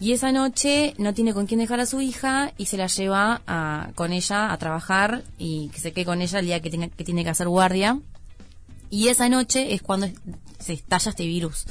y 0.00 0.12
esa 0.12 0.32
noche 0.32 0.94
no 0.98 1.14
tiene 1.14 1.32
con 1.32 1.46
quién 1.46 1.60
dejar 1.60 1.80
a 1.80 1.86
su 1.86 2.00
hija 2.00 2.52
y 2.58 2.66
se 2.66 2.76
la 2.76 2.88
lleva 2.88 3.40
a- 3.46 3.90
con 3.94 4.12
ella 4.12 4.52
a 4.52 4.58
trabajar 4.58 5.22
y 5.38 5.68
que 5.68 5.78
se 5.80 5.92
quede 5.92 6.04
con 6.04 6.20
ella 6.22 6.40
el 6.40 6.46
día 6.46 6.60
que 6.60 6.70
tiene 7.04 7.24
que 7.24 7.30
hacer 7.30 7.48
guardia. 7.48 8.00
Y 8.90 9.08
esa 9.08 9.28
noche 9.28 9.74
es 9.74 9.82
cuando 9.82 10.08
se 10.58 10.72
estalla 10.74 11.10
este 11.10 11.26
virus, 11.26 11.64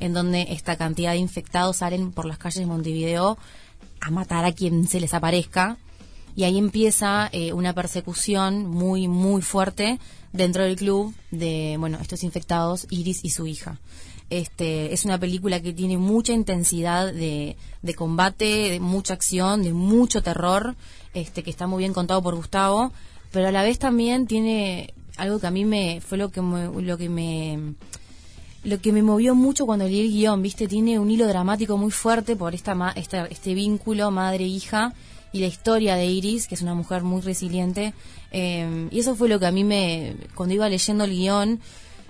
en 0.00 0.12
donde 0.12 0.46
esta 0.50 0.76
cantidad 0.76 1.12
de 1.12 1.18
infectados 1.18 1.78
salen 1.78 2.12
por 2.12 2.24
las 2.26 2.38
calles 2.38 2.58
de 2.60 2.66
Montevideo 2.66 3.38
a 4.00 4.10
matar 4.10 4.44
a 4.44 4.52
quien 4.52 4.86
se 4.88 5.00
les 5.00 5.14
aparezca. 5.14 5.76
Y 6.34 6.44
ahí 6.44 6.58
empieza 6.58 7.28
eh, 7.32 7.52
una 7.52 7.72
persecución 7.74 8.66
muy, 8.66 9.06
muy 9.06 9.42
fuerte 9.42 9.98
dentro 10.32 10.64
del 10.64 10.76
club 10.76 11.14
de, 11.30 11.76
bueno, 11.78 11.98
estos 12.00 12.22
infectados, 12.24 12.86
Iris 12.90 13.20
y 13.24 13.30
su 13.30 13.46
hija. 13.46 13.78
Este, 14.30 14.94
es 14.94 15.04
una 15.04 15.18
película 15.18 15.60
que 15.60 15.74
tiene 15.74 15.98
mucha 15.98 16.32
intensidad 16.32 17.12
de, 17.12 17.56
de 17.82 17.94
combate, 17.94 18.70
de 18.70 18.80
mucha 18.80 19.12
acción, 19.12 19.62
de 19.62 19.74
mucho 19.74 20.22
terror, 20.22 20.74
este, 21.12 21.42
que 21.42 21.50
está 21.50 21.66
muy 21.66 21.80
bien 21.80 21.92
contado 21.92 22.22
por 22.22 22.34
Gustavo, 22.34 22.92
pero 23.30 23.48
a 23.48 23.52
la 23.52 23.62
vez 23.62 23.78
también 23.78 24.26
tiene 24.26 24.94
algo 25.18 25.38
que 25.38 25.46
a 25.46 25.50
mí 25.50 25.66
me, 25.66 26.00
fue 26.00 26.16
lo 26.16 26.30
que 26.30 26.40
me, 26.40 26.82
lo 26.82 26.96
que 26.96 27.10
me, 27.10 27.74
lo 28.64 28.80
que 28.80 28.92
me 28.92 29.02
movió 29.02 29.34
mucho 29.34 29.66
cuando 29.66 29.84
leí 29.84 30.00
el 30.00 30.10
guion, 30.10 30.40
¿viste? 30.40 30.66
Tiene 30.66 30.98
un 30.98 31.10
hilo 31.10 31.26
dramático 31.26 31.76
muy 31.76 31.90
fuerte 31.90 32.34
por 32.34 32.54
esta, 32.54 32.74
ma- 32.74 32.92
esta 32.96 33.26
este 33.26 33.52
vínculo 33.52 34.10
madre-hija 34.10 34.94
y 35.32 35.40
la 35.40 35.46
historia 35.46 35.96
de 35.96 36.06
Iris, 36.06 36.46
que 36.46 36.54
es 36.54 36.62
una 36.62 36.74
mujer 36.74 37.02
muy 37.02 37.20
resiliente. 37.20 37.94
eh, 38.30 38.88
y 38.90 39.00
eso 39.00 39.14
fue 39.14 39.28
lo 39.28 39.38
que 39.38 39.46
a 39.46 39.52
mí 39.52 39.64
me, 39.64 40.16
cuando 40.34 40.54
iba 40.54 40.68
leyendo 40.68 41.04
el 41.04 41.10
guion, 41.10 41.60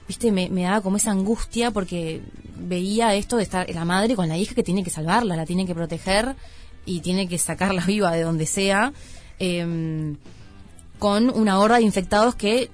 ¿viste? 0.09 0.33
Me, 0.33 0.49
daba 0.49 0.81
como 0.81 0.97
esa 0.97 1.13
angustia 1.13 1.71
porque 1.71 2.23
veía 2.57 3.15
esto 3.15 3.37
de 3.37 3.45
estar 3.45 3.69
la 3.71 3.85
madre 3.85 4.15
con 4.15 4.29
la 4.29 4.37
hija 4.37 4.55
que 4.55 4.63
tiene 4.63 4.85
que 4.85 4.91
salvarla, 4.91 5.37
la 5.37 5.47
tiene 5.47 5.67
que 5.67 5.75
proteger 5.75 6.37
y 6.85 7.01
tiene 7.01 7.29
que 7.29 7.39
sacarla 7.39 7.83
viva 7.87 8.13
de 8.13 8.23
donde 8.23 8.47
sea. 8.47 8.93
eh, 9.39 10.15
con 11.03 11.31
una 11.31 11.59
horda 11.59 11.79
de 11.79 11.83
infectados 11.83 12.37
que 12.37 12.71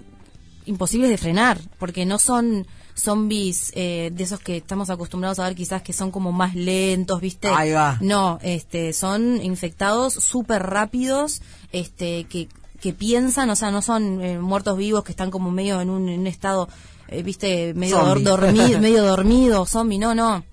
imposibles 0.67 1.09
de 1.09 1.17
frenar, 1.17 1.59
porque 1.79 2.05
no 2.05 2.19
son 2.19 2.67
zombies 2.99 3.73
eh, 3.75 4.11
de 4.13 4.25
esos 4.25 4.41
que 4.41 4.57
estamos 4.59 4.91
acostumbrados 4.91 5.39
a 5.39 5.45
ver 5.47 5.55
quizás 5.55 5.83
que 5.83 5.93
son 5.93 6.11
como 6.11 6.33
más 6.33 6.55
lentos, 6.55 7.21
¿viste? 7.21 7.49
Ahí 7.49 7.71
va. 7.73 7.97
No, 8.01 8.39
este, 8.43 8.93
son 8.93 9.41
infectados 9.43 10.15
súper 10.15 10.63
rápidos, 10.65 11.41
este, 11.73 12.25
que, 12.25 12.49
que 12.81 12.93
piensan, 12.93 13.49
o 13.51 13.57
sea, 13.57 13.71
no 13.71 13.83
son 13.83 14.21
eh, 14.23 14.39
muertos 14.39 14.77
vivos 14.77 15.05
que 15.05 15.13
están 15.13 15.31
como 15.31 15.51
medio 15.51 15.81
en 15.81 15.91
un, 15.91 16.09
en 16.09 16.21
un 16.21 16.27
estado, 16.27 16.69
eh, 17.09 17.23
¿viste? 17.23 17.73
Medio 17.75 17.99
dor- 17.99 18.23
dormido, 18.23 18.79
medio 18.81 19.05
dormido, 19.05 19.65
zombie, 19.67 19.99
no, 19.99 20.15
no. 20.15 20.45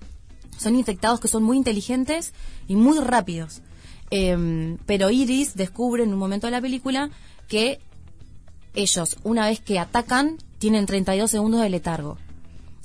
Son 0.58 0.74
infectados 0.74 1.20
que 1.20 1.28
son 1.28 1.42
muy 1.42 1.56
inteligentes 1.56 2.32
y 2.68 2.76
muy 2.76 2.98
rápidos. 3.00 3.60
Em, 4.10 4.78
pero 4.86 5.10
Iris 5.10 5.54
descubre 5.56 6.04
en 6.04 6.12
un 6.12 6.18
momento 6.18 6.46
de 6.46 6.52
la 6.52 6.60
película 6.60 7.10
que 7.48 7.80
ellos, 8.74 9.16
una 9.24 9.46
vez 9.48 9.60
que 9.60 9.78
atacan, 9.78 10.38
tienen 10.58 10.86
32 10.86 11.30
segundos 11.30 11.60
de 11.60 11.70
letargo. 11.70 12.18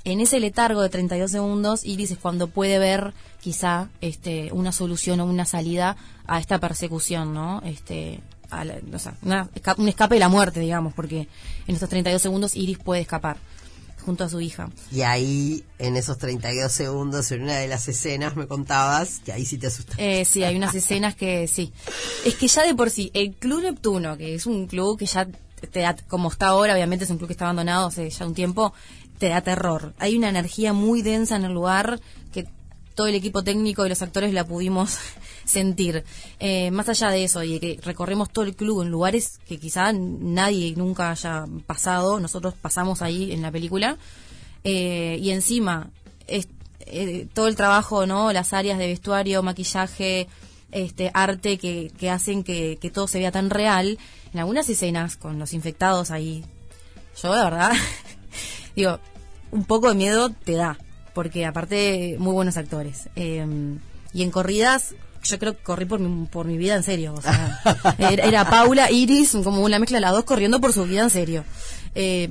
En 0.04 0.20
ese 0.20 0.40
letargo 0.40 0.82
de 0.82 0.90
32 0.90 1.30
segundos, 1.32 1.86
Iris 1.86 2.12
es 2.12 2.18
cuando 2.18 2.48
puede 2.48 2.80
ver 2.80 3.14
quizá 3.40 3.90
este, 4.02 4.52
una 4.52 4.72
solución 4.72 5.20
o 5.20 5.26
una 5.26 5.46
salida 5.46 5.96
a 6.28 6.40
esta 6.40 6.60
persecución, 6.60 7.34
¿no? 7.34 7.62
Este, 7.66 8.20
a 8.50 8.66
la- 8.66 8.80
o 8.94 9.00
sea, 9.00 9.16
una 9.22 9.50
un 9.78 9.88
escape 9.90 10.16
de 10.16 10.20
la 10.20 10.30
muerte, 10.30 10.60
digamos, 10.60 10.94
porque 10.94 11.28
en 11.68 11.76
estos 11.76 11.90
32 11.90 12.22
segundos 12.22 12.56
Iris 12.56 12.80
puede 12.80 13.02
escapar 13.02 13.38
junto 14.04 14.24
a 14.24 14.30
su 14.30 14.42
hija. 14.42 14.72
Y 14.92 15.02
ahí, 15.02 15.64
en 15.78 15.96
esos 15.96 16.18
32 16.18 16.72
segundos, 16.72 17.32
en 17.32 17.44
una 17.44 17.58
de 17.58 17.68
las 17.68 17.88
escenas, 17.88 18.36
me 18.36 18.48
contabas 18.48 19.20
que 19.24 19.32
ahí 19.32 19.46
sí 19.46 19.60
te 19.60 19.68
asustaste. 19.68 20.22
Eh, 20.22 20.26
sí, 20.26 20.44
hay 20.44 20.56
unas 20.56 20.74
escenas 20.74 21.14
que 21.16 21.48
sí. 21.48 21.72
Es 22.26 22.34
que 22.34 22.48
ya 22.48 22.64
de 22.66 22.74
por 22.74 22.90
sí, 22.90 23.12
el 23.14 23.34
Club 23.36 23.62
Neptuno, 23.62 24.18
que 24.18 24.34
es 24.34 24.48
un 24.48 24.66
club 24.66 24.98
que 24.98 25.06
ya 25.06 25.28
te 25.72 25.86
como 26.08 26.30
está 26.32 26.48
ahora, 26.48 26.74
obviamente 26.74 27.06
es 27.06 27.12
un 27.12 27.18
club 27.18 27.28
que 27.28 27.34
está 27.34 27.46
abandonado 27.46 27.86
hace 27.90 28.10
ya 28.10 28.26
un 28.26 28.34
tiempo, 28.34 28.74
te 29.22 29.30
da 29.30 29.42
terror. 29.42 29.94
Hay 30.00 30.18
una 30.18 30.30
energía 30.30 30.74
muy 30.74 31.04
densa 31.04 31.36
en 31.36 31.46
el 31.46 31.54
lugar 31.54 32.00
que 32.34 32.48
todo 32.96 33.06
el 33.06 33.14
equipo 33.14 33.44
técnico 33.44 33.86
y 33.86 33.90
los 33.90 34.02
actores 34.02 34.34
la 34.34 34.46
pudimos 34.46 34.98
sentir. 35.46 36.04
Eh, 36.40 36.72
más 36.72 36.90
allá 36.90 37.12
de 37.12 37.24
eso, 37.24 37.44
y 37.44 37.54
de 37.54 37.60
que 37.60 37.80
recorremos 37.84 38.32
todo 38.32 38.46
el 38.46 38.56
club 38.56 38.82
en 38.82 38.90
lugares 38.90 39.40
que 39.48 39.60
quizá 39.60 39.94
nadie 39.94 40.74
nunca 40.76 41.12
haya 41.12 41.46
pasado, 41.68 42.20
nosotros 42.20 42.56
pasamos 42.60 43.04
ahí 43.04 43.32
en 43.32 43.44
la 43.44 43.52
película. 43.52 43.98
Eh, 44.64 45.20
y 45.22 45.30
encima, 45.30 45.92
es- 46.26 46.48
eh, 46.88 47.28
todo 47.32 47.48
el 47.48 47.56
trabajo, 47.56 48.08
¿no? 48.08 48.34
Las 48.34 48.54
áreas 48.54 48.80
de 48.80 48.88
vestuario, 48.88 49.44
maquillaje, 49.44 50.28
este 50.72 51.12
arte 51.14 51.60
que, 51.60 51.92
que 52.00 52.10
hacen 52.10 52.44
que, 52.44 52.80
que 52.82 52.90
todo 52.90 53.08
se 53.08 53.20
vea 53.20 53.32
tan 53.32 53.52
real. 53.52 54.00
En 54.34 54.40
algunas 54.40 54.68
escenas 54.68 55.16
con 55.16 55.38
los 55.38 55.54
infectados 55.54 56.10
ahí, 56.10 56.44
yo 57.22 57.36
la 57.36 57.44
verdad, 57.44 57.72
digo, 58.76 59.00
un 59.52 59.64
poco 59.66 59.90
de 59.90 59.96
miedo 59.96 60.30
te 60.30 60.54
da, 60.54 60.78
porque 61.14 61.46
aparte 61.46 62.16
muy 62.20 62.34
buenos 62.34 62.58
actores. 62.58 63.10
Eh, 63.16 63.46
y 64.14 64.24
en 64.24 64.32
corridas, 64.32 64.94
yo 65.24 65.40
creo 65.40 65.56
que 65.56 65.64
corrí 65.64 65.86
por 65.86 66.00
mi, 66.00 66.26
por 66.28 66.46
mi 66.46 66.58
vida 66.58 66.76
en 66.76 66.84
serio. 66.84 67.14
O 67.16 67.22
sea, 67.22 67.60
era, 67.98 68.26
era 68.26 68.50
Paula, 68.50 68.92
Iris, 68.92 69.32
como 69.44 69.62
una 69.62 69.80
mezcla 69.80 69.98
de 69.98 70.02
las 70.02 70.12
dos 70.14 70.24
corriendo 70.24 70.60
por 70.60 70.74
su 70.74 70.86
vida 70.86 71.04
en 71.04 71.10
serio. 71.10 71.44
Eh, 71.94 72.30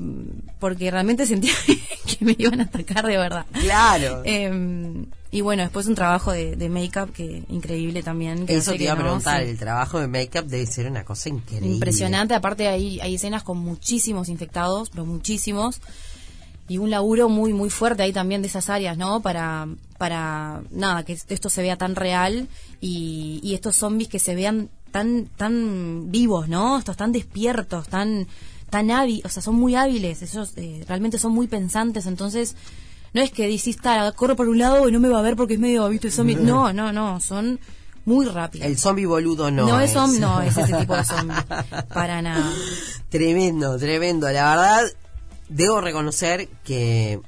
porque 0.58 0.90
realmente 0.90 1.26
sentía 1.26 1.52
que 2.06 2.24
me 2.24 2.34
iban 2.38 2.60
a 2.60 2.64
atacar 2.64 3.06
de 3.06 3.16
verdad. 3.18 3.44
Claro. 3.52 4.22
Eh, 4.24 5.04
Y 5.32 5.42
bueno, 5.42 5.62
después 5.62 5.86
un 5.86 5.94
trabajo 5.94 6.32
de, 6.32 6.56
de 6.56 6.68
make-up 6.68 7.12
que 7.12 7.44
increíble 7.50 8.02
también. 8.02 8.46
Que 8.46 8.56
Eso 8.56 8.72
te 8.72 8.82
iba 8.82 8.92
a 8.94 8.96
no, 8.96 9.02
preguntar, 9.02 9.42
sí. 9.44 9.50
el 9.50 9.58
trabajo 9.58 10.00
de 10.00 10.08
make-up 10.08 10.46
debe 10.46 10.66
ser 10.66 10.86
una 10.90 11.04
cosa 11.04 11.28
increíble. 11.28 11.68
Impresionante, 11.68 12.34
aparte 12.34 12.66
hay, 12.68 12.98
hay 13.00 13.14
escenas 13.14 13.42
con 13.44 13.58
muchísimos 13.58 14.28
infectados, 14.28 14.90
pero 14.90 15.06
muchísimos. 15.06 15.80
Y 16.70 16.78
un 16.78 16.88
laburo 16.88 17.28
muy, 17.28 17.52
muy 17.52 17.68
fuerte 17.68 18.04
ahí 18.04 18.12
también 18.12 18.42
de 18.42 18.46
esas 18.46 18.70
áreas, 18.70 18.96
¿no? 18.96 19.20
Para, 19.22 19.66
para 19.98 20.62
nada, 20.70 21.02
que 21.04 21.18
esto 21.28 21.50
se 21.50 21.62
vea 21.62 21.76
tan 21.76 21.96
real 21.96 22.46
y, 22.80 23.40
y 23.42 23.54
estos 23.54 23.74
zombies 23.74 24.08
que 24.08 24.20
se 24.20 24.36
vean 24.36 24.68
tan, 24.92 25.26
tan 25.36 26.12
vivos, 26.12 26.48
¿no? 26.48 26.78
Estos 26.78 26.96
tan 26.96 27.10
despiertos, 27.10 27.88
tan, 27.88 28.28
tan 28.70 28.92
hábiles, 28.92 29.24
o 29.24 29.28
sea, 29.28 29.42
son 29.42 29.56
muy 29.56 29.74
hábiles, 29.74 30.22
ellos 30.22 30.52
eh, 30.54 30.84
realmente 30.86 31.18
son 31.18 31.32
muy 31.32 31.48
pensantes, 31.48 32.06
entonces 32.06 32.54
no 33.14 33.20
es 33.20 33.32
que 33.32 33.60
"Ta, 33.82 34.12
corro 34.12 34.36
por 34.36 34.48
un 34.48 34.58
lado 34.58 34.88
y 34.88 34.92
no 34.92 35.00
me 35.00 35.08
va 35.08 35.18
a 35.18 35.22
ver 35.22 35.34
porque 35.34 35.54
es 35.54 35.60
medio, 35.60 35.88
viste, 35.88 36.12
zombie. 36.12 36.36
No, 36.40 36.72
no, 36.72 36.92
no, 36.92 37.18
son 37.18 37.58
muy 38.04 38.26
rápidos. 38.26 38.68
El 38.68 38.78
zombie 38.78 39.06
boludo 39.06 39.50
no. 39.50 39.66
No 39.66 39.80
es, 39.80 39.92
no 39.94 40.40
es 40.40 40.56
ese 40.56 40.72
tipo 40.72 40.94
de 40.96 41.04
zombie. 41.14 41.34
Para 41.92 42.22
nada. 42.22 42.48
Tremendo, 43.08 43.76
tremendo. 43.76 44.30
La 44.30 44.50
verdad, 44.50 44.82
debo 45.50 45.80
reconocer 45.82 46.48
que 46.64 47.20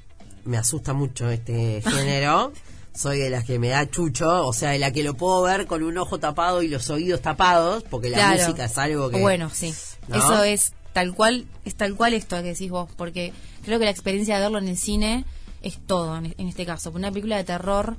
me 0.45 0.57
asusta 0.57 0.95
mucho 0.95 1.29
este 1.31 1.83
género. 1.87 2.52
Soy 2.95 3.19
de 3.19 3.31
las 3.31 3.45
que 3.45 3.59
me 3.59 3.69
da 3.69 3.88
chucho, 3.88 4.47
o 4.47 4.52
sea, 4.52 4.71
de 4.71 4.79
la 4.79 4.91
que 4.93 5.02
lo 5.02 5.14
puedo 5.14 5.41
ver 5.43 5.67
con 5.67 5.83
un 5.83 5.97
ojo 5.97 6.19
tapado 6.19 6.62
y 6.62 6.69
los 6.69 6.91
oídos 6.91 7.23
tapados, 7.23 7.83
porque 7.85 8.11
la 8.11 8.19
Claro. 8.19 8.43
música 8.43 8.67
es 8.67 8.76
algo 8.76 9.09
que... 9.09 9.19
Bueno, 9.19 9.49
sí. 9.50 9.73
¿No? 10.09 10.17
Eso 10.17 10.45
es 10.45 10.73
tal 10.93 11.14
cual, 11.14 11.47
es 11.64 11.75
tal 11.75 11.95
cual 11.97 12.12
esto 12.12 12.37
que 12.37 12.49
decís 12.50 12.71
vos, 12.71 12.91
porque 12.99 13.33
creo 13.64 13.79
que 13.79 13.87
la 13.87 13.91
experiencia 13.91 14.35
de 14.37 14.43
verlo 14.43 14.59
en 14.59 14.69
el 14.69 14.76
cine 14.76 15.25
es 15.62 15.79
todo 15.87 16.19
en, 16.19 16.35
en 16.37 16.49
este 16.49 16.67
caso. 16.67 16.91
Una 16.95 17.09
película 17.11 17.38
de 17.38 17.45
terror, 17.45 17.97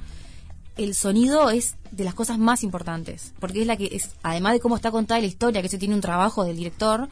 el 0.78 0.94
sonido 0.94 1.50
es 1.50 1.74
de 1.90 2.04
las 2.04 2.14
cosas 2.14 2.38
más 2.38 2.62
importantes, 2.62 3.34
porque 3.40 3.62
es 3.62 3.68
la 3.68 3.78
que 3.78 3.90
es, 3.94 4.10
además 4.22 4.54
de 4.54 4.60
cómo 4.60 4.76
está 4.76 4.92
contada 4.92 5.20
la 5.22 5.26
historia, 5.26 5.62
que 5.62 5.68
eso 5.70 5.80
tiene 5.80 5.96
un 5.96 6.02
trabajo 6.02 6.44
del 6.44 6.56
director, 6.58 7.10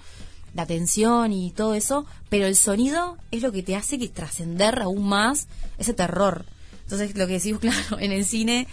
la 0.53 0.65
tensión 0.65 1.31
y 1.31 1.51
todo 1.51 1.73
eso, 1.75 2.05
pero 2.29 2.45
el 2.45 2.55
sonido 2.55 3.17
es 3.31 3.41
lo 3.41 3.51
que 3.51 3.63
te 3.63 3.75
hace 3.75 3.97
que 3.97 4.09
trascender 4.09 4.81
aún 4.81 5.07
más 5.07 5.47
ese 5.77 5.93
terror. 5.93 6.45
Entonces, 6.83 7.15
lo 7.15 7.27
que 7.27 7.33
decís, 7.33 7.57
claro, 7.61 7.99
en 7.99 8.11
el 8.11 8.25
cine, 8.25 8.67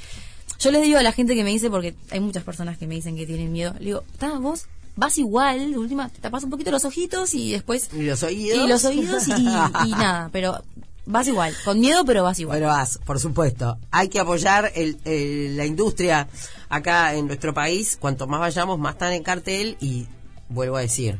yo 0.58 0.70
les 0.70 0.82
digo 0.82 0.98
a 0.98 1.02
la 1.02 1.12
gente 1.12 1.34
que 1.34 1.44
me 1.44 1.50
dice, 1.50 1.70
porque 1.70 1.94
hay 2.10 2.20
muchas 2.20 2.42
personas 2.42 2.78
que 2.78 2.86
me 2.86 2.94
dicen 2.96 3.16
que 3.16 3.26
tienen 3.26 3.52
miedo, 3.52 3.74
le 3.78 3.84
digo, 3.86 4.04
"Ta, 4.18 4.38
vos 4.38 4.66
vas 4.96 5.16
igual, 5.18 5.70
de 5.70 5.78
última, 5.78 6.08
te 6.08 6.18
tapas 6.18 6.42
un 6.42 6.50
poquito 6.50 6.72
los 6.72 6.84
ojitos 6.84 7.32
y 7.34 7.52
después... 7.52 7.88
¿Y 7.92 8.02
los 8.02 8.20
oídos? 8.24 8.58
Y 8.58 8.68
los 8.68 8.84
oídos 8.84 9.28
y, 9.28 9.32
y 9.86 9.90
nada, 9.92 10.28
pero 10.32 10.60
vas 11.06 11.28
igual, 11.28 11.54
con 11.64 11.78
miedo, 11.78 12.04
pero 12.04 12.24
vas 12.24 12.40
igual. 12.40 12.58
Bueno, 12.58 12.72
vas, 12.74 12.98
por 13.06 13.20
supuesto. 13.20 13.78
Hay 13.92 14.08
que 14.08 14.18
apoyar 14.18 14.72
el- 14.74 14.98
el- 15.04 15.56
la 15.56 15.64
industria 15.66 16.26
acá 16.68 17.14
en 17.14 17.28
nuestro 17.28 17.54
país. 17.54 17.96
Cuanto 18.00 18.26
más 18.26 18.40
vayamos, 18.40 18.78
más 18.80 18.94
están 18.94 19.12
en 19.12 19.22
cartel. 19.22 19.76
Y 19.80 20.08
vuelvo 20.48 20.76
a 20.76 20.80
decir, 20.80 21.18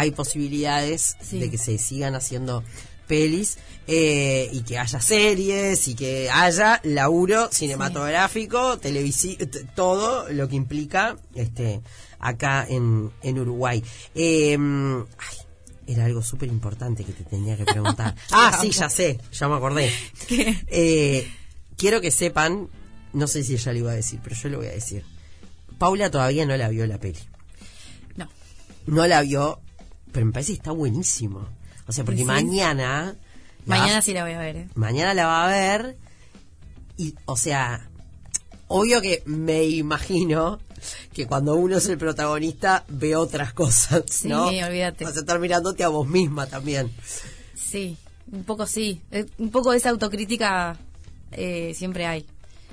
hay 0.00 0.10
posibilidades 0.12 1.16
Sí. 1.20 1.38
de 1.38 1.50
que 1.50 1.58
se 1.58 1.76
sigan 1.78 2.14
haciendo 2.14 2.64
pelis 3.06 3.58
eh, 3.86 4.48
y 4.52 4.60
que 4.62 4.78
haya 4.78 5.00
series 5.00 5.88
y 5.88 5.94
que 5.94 6.30
haya 6.30 6.80
laburo 6.84 7.48
cinematográfico, 7.52 8.78
televisivo, 8.78 9.44
todo 9.74 10.28
lo 10.30 10.48
que 10.48 10.56
implica 10.56 11.16
este 11.34 11.80
acá 12.20 12.64
en, 12.68 13.10
en 13.22 13.38
Uruguay. 13.38 13.82
Eh, 14.14 14.56
ay, 14.56 15.36
era 15.86 16.04
algo 16.04 16.22
súper 16.22 16.48
importante 16.48 17.02
que 17.04 17.12
te 17.12 17.24
tenía 17.24 17.56
que 17.56 17.64
preguntar. 17.64 18.14
ah, 18.30 18.56
sí, 18.60 18.70
ya 18.70 18.88
sé, 18.88 19.18
ya 19.32 19.48
me 19.48 19.56
acordé. 19.56 19.92
Eh, 20.68 21.28
quiero 21.76 22.00
que 22.00 22.10
sepan, 22.12 22.68
no 23.12 23.26
sé 23.26 23.42
si 23.42 23.54
ella 23.54 23.72
lo 23.72 23.78
iba 23.80 23.90
a 23.90 23.96
decir, 23.96 24.20
pero 24.22 24.36
yo 24.36 24.48
lo 24.50 24.58
voy 24.58 24.68
a 24.68 24.72
decir. 24.72 25.04
Paula 25.78 26.10
todavía 26.10 26.46
no 26.46 26.56
la 26.56 26.68
vio 26.68 26.86
la 26.86 26.98
peli. 26.98 27.18
No. 28.16 28.28
No 28.86 29.06
la 29.08 29.22
vio, 29.22 29.60
pero 30.12 30.26
me 30.26 30.32
parece 30.32 30.52
que 30.52 30.58
está 30.58 30.72
buenísimo. 30.72 31.46
O 31.86 31.92
sea, 31.92 32.04
porque 32.04 32.20
¿Sí? 32.20 32.24
mañana... 32.24 33.16
Mañana 33.66 34.00
sí 34.02 34.12
la 34.14 34.22
voy 34.24 34.32
a 34.32 34.38
ver, 34.38 34.56
¿eh? 34.56 34.68
Mañana 34.74 35.12
la 35.14 35.26
va 35.26 35.44
a 35.44 35.48
ver 35.48 35.96
y, 36.96 37.14
o 37.26 37.36
sea, 37.36 37.88
obvio 38.68 39.00
que 39.02 39.22
me 39.26 39.64
imagino 39.64 40.58
que 41.12 41.26
cuando 41.26 41.54
uno 41.56 41.76
es 41.76 41.86
el 41.86 41.98
protagonista 41.98 42.84
ve 42.88 43.16
otras 43.16 43.52
cosas, 43.52 44.04
Sí, 44.10 44.28
¿no? 44.28 44.46
olvídate. 44.46 45.04
Vas 45.04 45.16
a 45.16 45.20
estar 45.20 45.38
mirándote 45.38 45.84
a 45.84 45.88
vos 45.88 46.08
misma 46.08 46.46
también. 46.46 46.90
Sí, 47.54 47.96
un 48.32 48.44
poco 48.44 48.66
sí. 48.66 49.02
Eh, 49.10 49.26
Un 49.38 49.50
poco 49.50 49.72
de 49.72 49.76
esa 49.78 49.90
autocrítica 49.90 50.76
eh, 51.32 51.72
siempre 51.76 52.06
hay. 52.06 52.26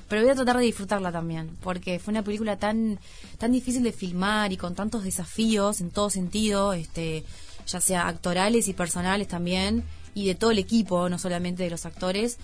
Pero 0.08 0.22
voy 0.22 0.32
a 0.32 0.36
tratar 0.36 0.58
de 0.58 0.64
disfrutarla 0.64 1.12
también, 1.12 1.58
porque 1.62 2.00
fue 2.00 2.12
una 2.12 2.24
película 2.24 2.58
tan 2.58 3.00
tan 3.38 3.52
difícil 3.52 3.84
de 3.84 3.92
filmar 3.92 4.52
y 4.52 4.58
con 4.58 4.74
tantos 4.76 5.04
desafíos 5.04 5.82
en 5.82 5.92
todo 5.92 6.10
sentido, 6.10 6.74
este 6.74 7.24
ya 7.68 7.82
sea 7.82 8.08
actorales 8.08 8.68
y 8.68 8.74
personales 8.74 9.28
también, 9.28 9.84
y 10.14 10.26
de 10.26 10.36
todo 10.36 10.52
el 10.52 10.60
equipo, 10.60 11.10
no 11.10 11.20
solamente 11.20 11.64
de 11.64 11.70
los 11.70 11.86
actores. 11.86 12.38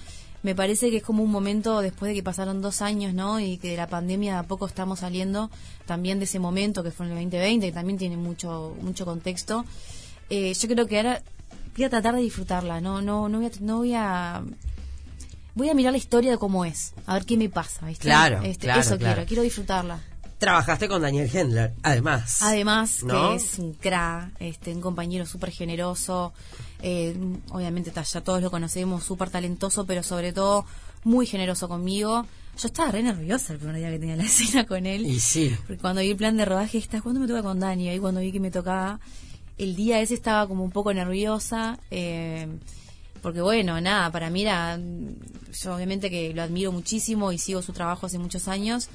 Me 0.44 0.56
parece 0.56 0.92
que 0.92 0.98
es 0.98 1.04
como 1.04 1.24
un 1.24 1.32
momento 1.32 1.80
después 1.80 2.10
de 2.10 2.16
que 2.16 2.22
pasaron 2.22 2.62
dos 2.62 2.82
años, 2.82 3.14
¿no? 3.14 3.40
Y 3.40 3.58
que 3.58 3.70
de 3.70 3.78
la 3.78 3.88
pandemia 3.88 4.34
de 4.34 4.40
a 4.40 4.44
poco 4.44 4.66
estamos 4.66 5.00
saliendo 5.00 5.50
también 5.86 6.20
de 6.20 6.26
ese 6.26 6.40
momento 6.40 6.84
que 6.84 6.92
fue 6.92 7.06
en 7.06 7.14
el 7.14 7.18
2020, 7.20 7.68
que 7.68 7.72
también 7.72 7.98
tiene 7.98 8.18
mucho 8.18 8.76
mucho 8.82 9.06
contexto. 9.06 9.64
Eh, 10.30 10.54
yo 10.54 10.68
creo 10.68 10.86
que 10.86 10.98
ahora 10.98 11.24
voy 11.76 11.86
a 11.86 11.90
tratar 11.90 12.16
de 12.16 12.22
disfrutarla, 12.22 12.82
no 12.82 13.02
no 13.02 13.30
no 13.30 13.40
voy 13.40 13.48
a, 13.48 13.52
no 13.62 13.78
voy 13.78 13.94
a 13.96 14.44
voy 15.56 15.70
a 15.70 15.74
mirar 15.74 15.92
la 15.92 15.98
historia 15.98 16.32
de 16.32 16.38
cómo 16.38 16.66
es, 16.66 16.94
a 17.06 17.14
ver 17.16 17.26
qué 17.26 17.38
me 17.38 17.50
pasa, 17.50 17.86
¿viste? 17.86 18.04
Claro, 18.06 18.42
Este, 18.44 18.66
claro, 18.66 18.82
eso 18.82 18.98
claro. 18.98 19.16
quiero, 19.16 19.28
quiero 19.28 19.44
disfrutarla. 19.44 20.00
Trabajaste 20.40 20.90
con 20.90 21.02
Daniel 21.02 21.30
Hendler, 21.34 21.74
además. 21.84 22.40
Además, 22.42 23.02
¿No? 23.04 23.30
que 23.30 23.36
es 23.38 23.60
un 23.60 23.74
cra, 23.74 24.32
este, 24.40 24.74
un 24.74 24.82
compañero 24.82 25.26
súper 25.26 25.52
generoso, 25.52 26.34
eh, 26.82 27.16
obviamente 27.52 27.94
ya 27.96 28.22
todos 28.22 28.42
lo 28.42 28.52
conocemos, 28.52 29.04
súper 29.06 29.30
talentoso, 29.30 29.86
pero 29.86 30.04
sobre 30.04 30.34
todo 30.34 30.66
muy 31.06 31.26
generoso 31.26 31.70
conmigo. 31.70 32.26
Yo 32.60 32.68
estaba 32.68 32.92
re 32.92 33.02
nerviosa 33.04 33.54
el 33.54 33.60
primer 33.60 33.78
día 33.78 33.90
que 33.90 34.00
tenía 34.00 34.16
la 34.18 34.24
escena 34.26 34.66
con 34.66 34.86
él. 34.86 35.06
Y 35.06 35.20
sí. 35.22 35.56
Porque 35.66 35.78
cuando 35.82 36.02
vi 36.02 36.10
el 36.10 36.18
plan 36.18 36.36
de 36.36 36.44
rodaje, 36.46 36.78
está 36.78 37.00
¿cuándo 37.02 37.22
me 37.22 37.28
toca 37.28 37.42
con 37.42 37.60
Dani? 37.60 37.88
Ahí 37.90 38.00
cuando 38.00 38.20
vi 38.20 38.32
que 38.34 38.40
me 38.42 38.52
tocaba, 38.52 39.00
el 39.58 39.76
día 39.78 40.02
ese 40.02 40.14
estaba 40.14 40.46
como 40.48 40.64
un 40.66 40.72
poco 40.72 40.94
nerviosa. 40.94 41.80
eh, 41.90 42.48
porque 43.24 43.42
bueno, 43.42 43.82
nada, 43.82 44.12
para 44.12 44.30
mí 44.30 44.44
era, 44.44 44.78
yo 44.78 45.76
obviamente 45.76 46.12
que 46.12 46.32
lo 46.36 46.44
admiro 46.44 46.72
muchísimo 46.72 47.32
y 47.32 47.40
sigo 47.40 47.64
su 47.64 47.74
trabajo 47.74 48.06
hace 48.06 48.20
muchos 48.20 48.48
años. 48.48 48.90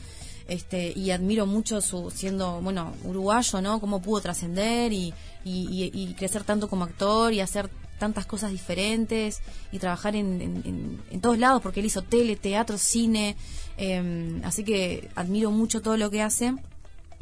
Este, 0.47 0.93
y 0.97 1.11
admiro 1.11 1.45
mucho 1.45 1.83
su 1.83 2.11
siendo 2.11 2.63
bueno 2.63 2.95
uruguayo 3.05 3.61
no 3.61 3.81
cómo 3.81 4.01
pudo 4.01 4.23
trascender 4.23 4.95
y, 4.95 5.13
y, 5.45 5.91
y- 5.93 6.15
crecer 6.15 6.43
tanto 6.43 6.69
como 6.71 6.85
actor 6.85 7.35
y 7.35 7.41
hacer 7.41 7.69
tantas 7.99 8.25
cosas 8.25 8.51
diferentes 8.51 9.41
y 9.73 9.79
trabajar 9.79 10.17
en, 10.17 10.41
en- 10.41 10.63
en- 10.65 11.03
en 11.11 11.21
todos 11.21 11.37
lados 11.39 11.61
porque 11.61 11.81
él 11.81 11.87
hizo 11.87 12.01
tele 12.01 12.35
teatro 12.37 12.79
cine 12.79 13.37
eh, 13.77 14.41
así 14.43 14.65
que 14.65 15.11
admiro 15.17 15.51
mucho 15.51 15.83
todo 15.83 15.99
lo 15.99 16.09
que 16.11 16.23
hace 16.23 16.55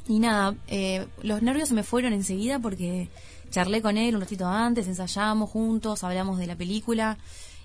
y 0.06 0.20
nada, 0.20 0.54
eh, 0.68 1.04
los 1.24 1.42
nervios 1.42 1.68
se 1.68 1.74
me 1.74 1.82
fueron 1.82 2.12
enseguida 2.12 2.60
porque 2.60 3.08
charlé 3.50 3.82
con 3.82 3.96
él 3.96 4.14
un 4.14 4.20
ratito 4.20 4.46
antes, 4.46 4.86
ensayamos 4.86 5.50
juntos, 5.50 6.04
hablamos 6.04 6.38
de 6.38 6.46
la 6.46 6.56
película 6.56 7.18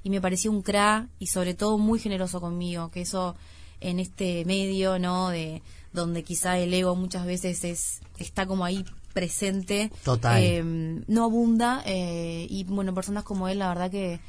y 0.04 0.10
me 0.10 0.22
pareció 0.22 0.52
un 0.52 0.62
cra 0.62 1.08
y 1.20 1.28
sobre 1.28 1.54
todo 1.54 1.78
muy 1.78 2.00
generoso 2.00 2.42
conmigo, 2.42 2.90
que 2.90 3.02
eso 3.02 3.36
en 3.80 4.00
este 4.00 4.46
medio, 4.46 5.00
¿no? 5.00 5.30
De 5.30 5.62
donde 5.94 6.24
quizá 6.24 6.58
el 6.58 6.74
ego 6.74 6.96
muchas 6.96 7.26
veces 7.26 7.64
es 7.64 8.02
está 8.18 8.46
como 8.46 8.64
ahí 8.64 8.86
presente, 9.14 9.92
Total. 10.04 10.42
eh, 10.42 10.64
no 10.64 11.26
abunda 11.26 11.84
eh, 11.86 12.48
y 12.50 12.64
bueno, 12.64 12.94
personas 12.94 13.24
como 13.24 13.48
él, 13.48 13.60
la 13.60 13.68
verdad 13.70 13.92
que 13.92 14.20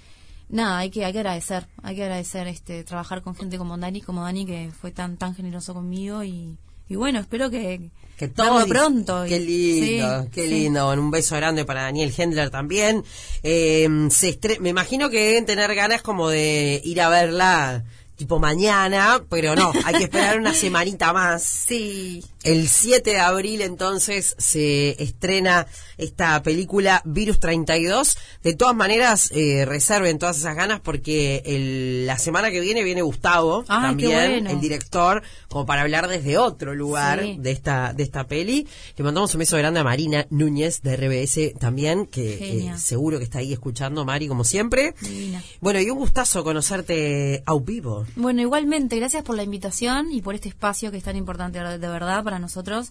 nada, 0.48 0.78
hay 0.78 0.90
que 0.90 1.04
hay 1.04 1.12
que 1.12 1.18
agradecer, 1.20 1.68
hay 1.82 1.94
que 1.94 2.02
agradecer 2.02 2.48
este 2.48 2.82
trabajar 2.84 3.22
con 3.22 3.34
gente 3.36 3.58
como 3.58 3.76
Dani, 3.78 4.00
como 4.00 4.22
Dani 4.22 4.44
que 4.44 4.70
fue 4.72 4.90
tan 4.90 5.16
tan 5.16 5.34
generoso 5.34 5.74
conmigo 5.74 6.24
y 6.24 6.56
y 6.92 6.96
bueno, 6.96 7.20
espero 7.20 7.50
que, 7.50 7.80
Que 8.16 8.28
todo 8.28 8.66
pronto. 8.66 9.24
Qué 9.28 9.40
lindo, 9.40 10.22
sí, 10.24 10.28
qué 10.32 10.42
sí. 10.44 10.48
lindo. 10.50 10.90
Un 10.92 11.10
beso 11.10 11.34
grande 11.36 11.64
para 11.64 11.82
Daniel 11.82 12.12
Hendler 12.16 12.50
también. 12.50 13.02
Eh, 13.42 13.88
se 14.10 14.38
estre- 14.38 14.58
me 14.60 14.68
imagino 14.68 15.10
que 15.10 15.18
deben 15.26 15.46
tener 15.46 15.74
ganas 15.74 16.02
como 16.02 16.28
de 16.28 16.80
ir 16.84 17.00
a 17.00 17.08
verla 17.08 17.84
tipo 18.16 18.38
mañana, 18.38 19.22
pero 19.28 19.56
no, 19.56 19.72
hay 19.84 19.94
que 19.94 20.04
esperar 20.04 20.38
una 20.38 20.54
semanita 20.54 21.12
más. 21.12 21.42
Sí, 21.42 22.22
El 22.44 22.68
7 22.68 23.10
de 23.10 23.18
abril 23.20 23.60
entonces 23.62 24.34
se 24.38 25.00
estrena 25.02 25.66
esta 25.96 26.42
película 26.42 27.00
Virus 27.04 27.38
32. 27.38 28.16
De 28.42 28.54
todas 28.54 28.74
maneras, 28.74 29.30
eh, 29.32 29.64
reserven 29.64 30.18
todas 30.18 30.38
esas 30.38 30.56
ganas 30.56 30.80
porque 30.80 31.42
el- 31.46 32.06
la 32.06 32.18
semana 32.18 32.50
que 32.50 32.60
viene 32.60 32.82
viene 32.82 33.02
Gustavo, 33.02 33.64
Ay, 33.68 33.96
qué 33.96 34.06
también, 34.08 34.30
bueno. 34.44 34.50
el 34.50 34.60
director, 34.60 35.22
como 35.48 35.66
para 35.66 35.82
hablar 35.82 36.08
desde 36.08 36.36
otro 36.38 36.74
lugar 36.74 37.20
Sí. 37.22 37.36
de 37.38 37.50
esta 37.52 37.92
de 37.92 38.02
esta 38.02 38.26
peli. 38.26 38.66
Le 38.96 39.04
mandamos 39.04 39.32
un 39.34 39.38
beso 39.40 39.56
grande 39.56 39.80
a 39.80 39.84
Marina 39.84 40.26
Núñez 40.30 40.82
de 40.82 40.96
RBS 40.96 41.54
también, 41.60 42.06
que 42.06 42.32
eh, 42.68 42.72
seguro 42.76 43.18
que 43.18 43.24
está 43.24 43.38
ahí 43.38 43.52
escuchando, 43.52 44.04
Mari, 44.04 44.26
como 44.28 44.42
siempre. 44.44 44.94
Divina. 45.00 45.42
Bueno, 45.60 45.80
y 45.80 45.88
un 45.90 45.98
gustazo 45.98 46.42
conocerte 46.42 47.42
a 47.46 47.54
vivo. 47.62 48.04
Bueno, 48.16 48.40
igualmente, 48.40 48.96
gracias 48.96 49.22
por 49.22 49.36
la 49.36 49.44
invitación 49.44 50.10
y 50.10 50.22
por 50.22 50.34
este 50.34 50.48
espacio 50.48 50.90
que 50.90 50.96
es 50.96 51.04
tan 51.04 51.16
importante 51.16 51.58
de 51.60 51.78
verdad 51.88 52.24
para 52.24 52.31
nosotros. 52.38 52.90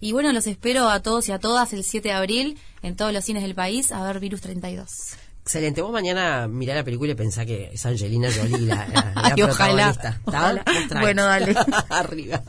Y 0.00 0.12
bueno, 0.12 0.32
los 0.32 0.46
espero 0.46 0.88
a 0.88 1.00
todos 1.00 1.28
y 1.28 1.32
a 1.32 1.38
todas 1.38 1.72
el 1.72 1.84
7 1.84 2.08
de 2.08 2.14
abril 2.14 2.58
en 2.82 2.96
todos 2.96 3.12
los 3.12 3.24
cines 3.24 3.42
del 3.42 3.54
país 3.54 3.92
a 3.92 4.02
ver 4.02 4.18
Virus 4.18 4.40
32. 4.40 4.90
Excelente. 5.42 5.82
Vos 5.82 5.92
mañana 5.92 6.46
mirá 6.48 6.74
la 6.74 6.84
película 6.84 7.12
y 7.12 7.14
pensá 7.14 7.44
que 7.44 7.70
es 7.72 7.84
Angelina 7.84 8.28
Jolie 8.32 8.66
la, 8.66 8.86
la, 8.86 9.12
la 9.14 9.34
Ay, 9.36 9.42
ojalá, 9.42 9.92
protagonista. 9.92 10.20
Ojalá. 10.24 10.64
Tranqui. 10.64 10.98
Bueno, 11.00 11.24
dale. 11.24 11.54
Arriba. 11.90 12.42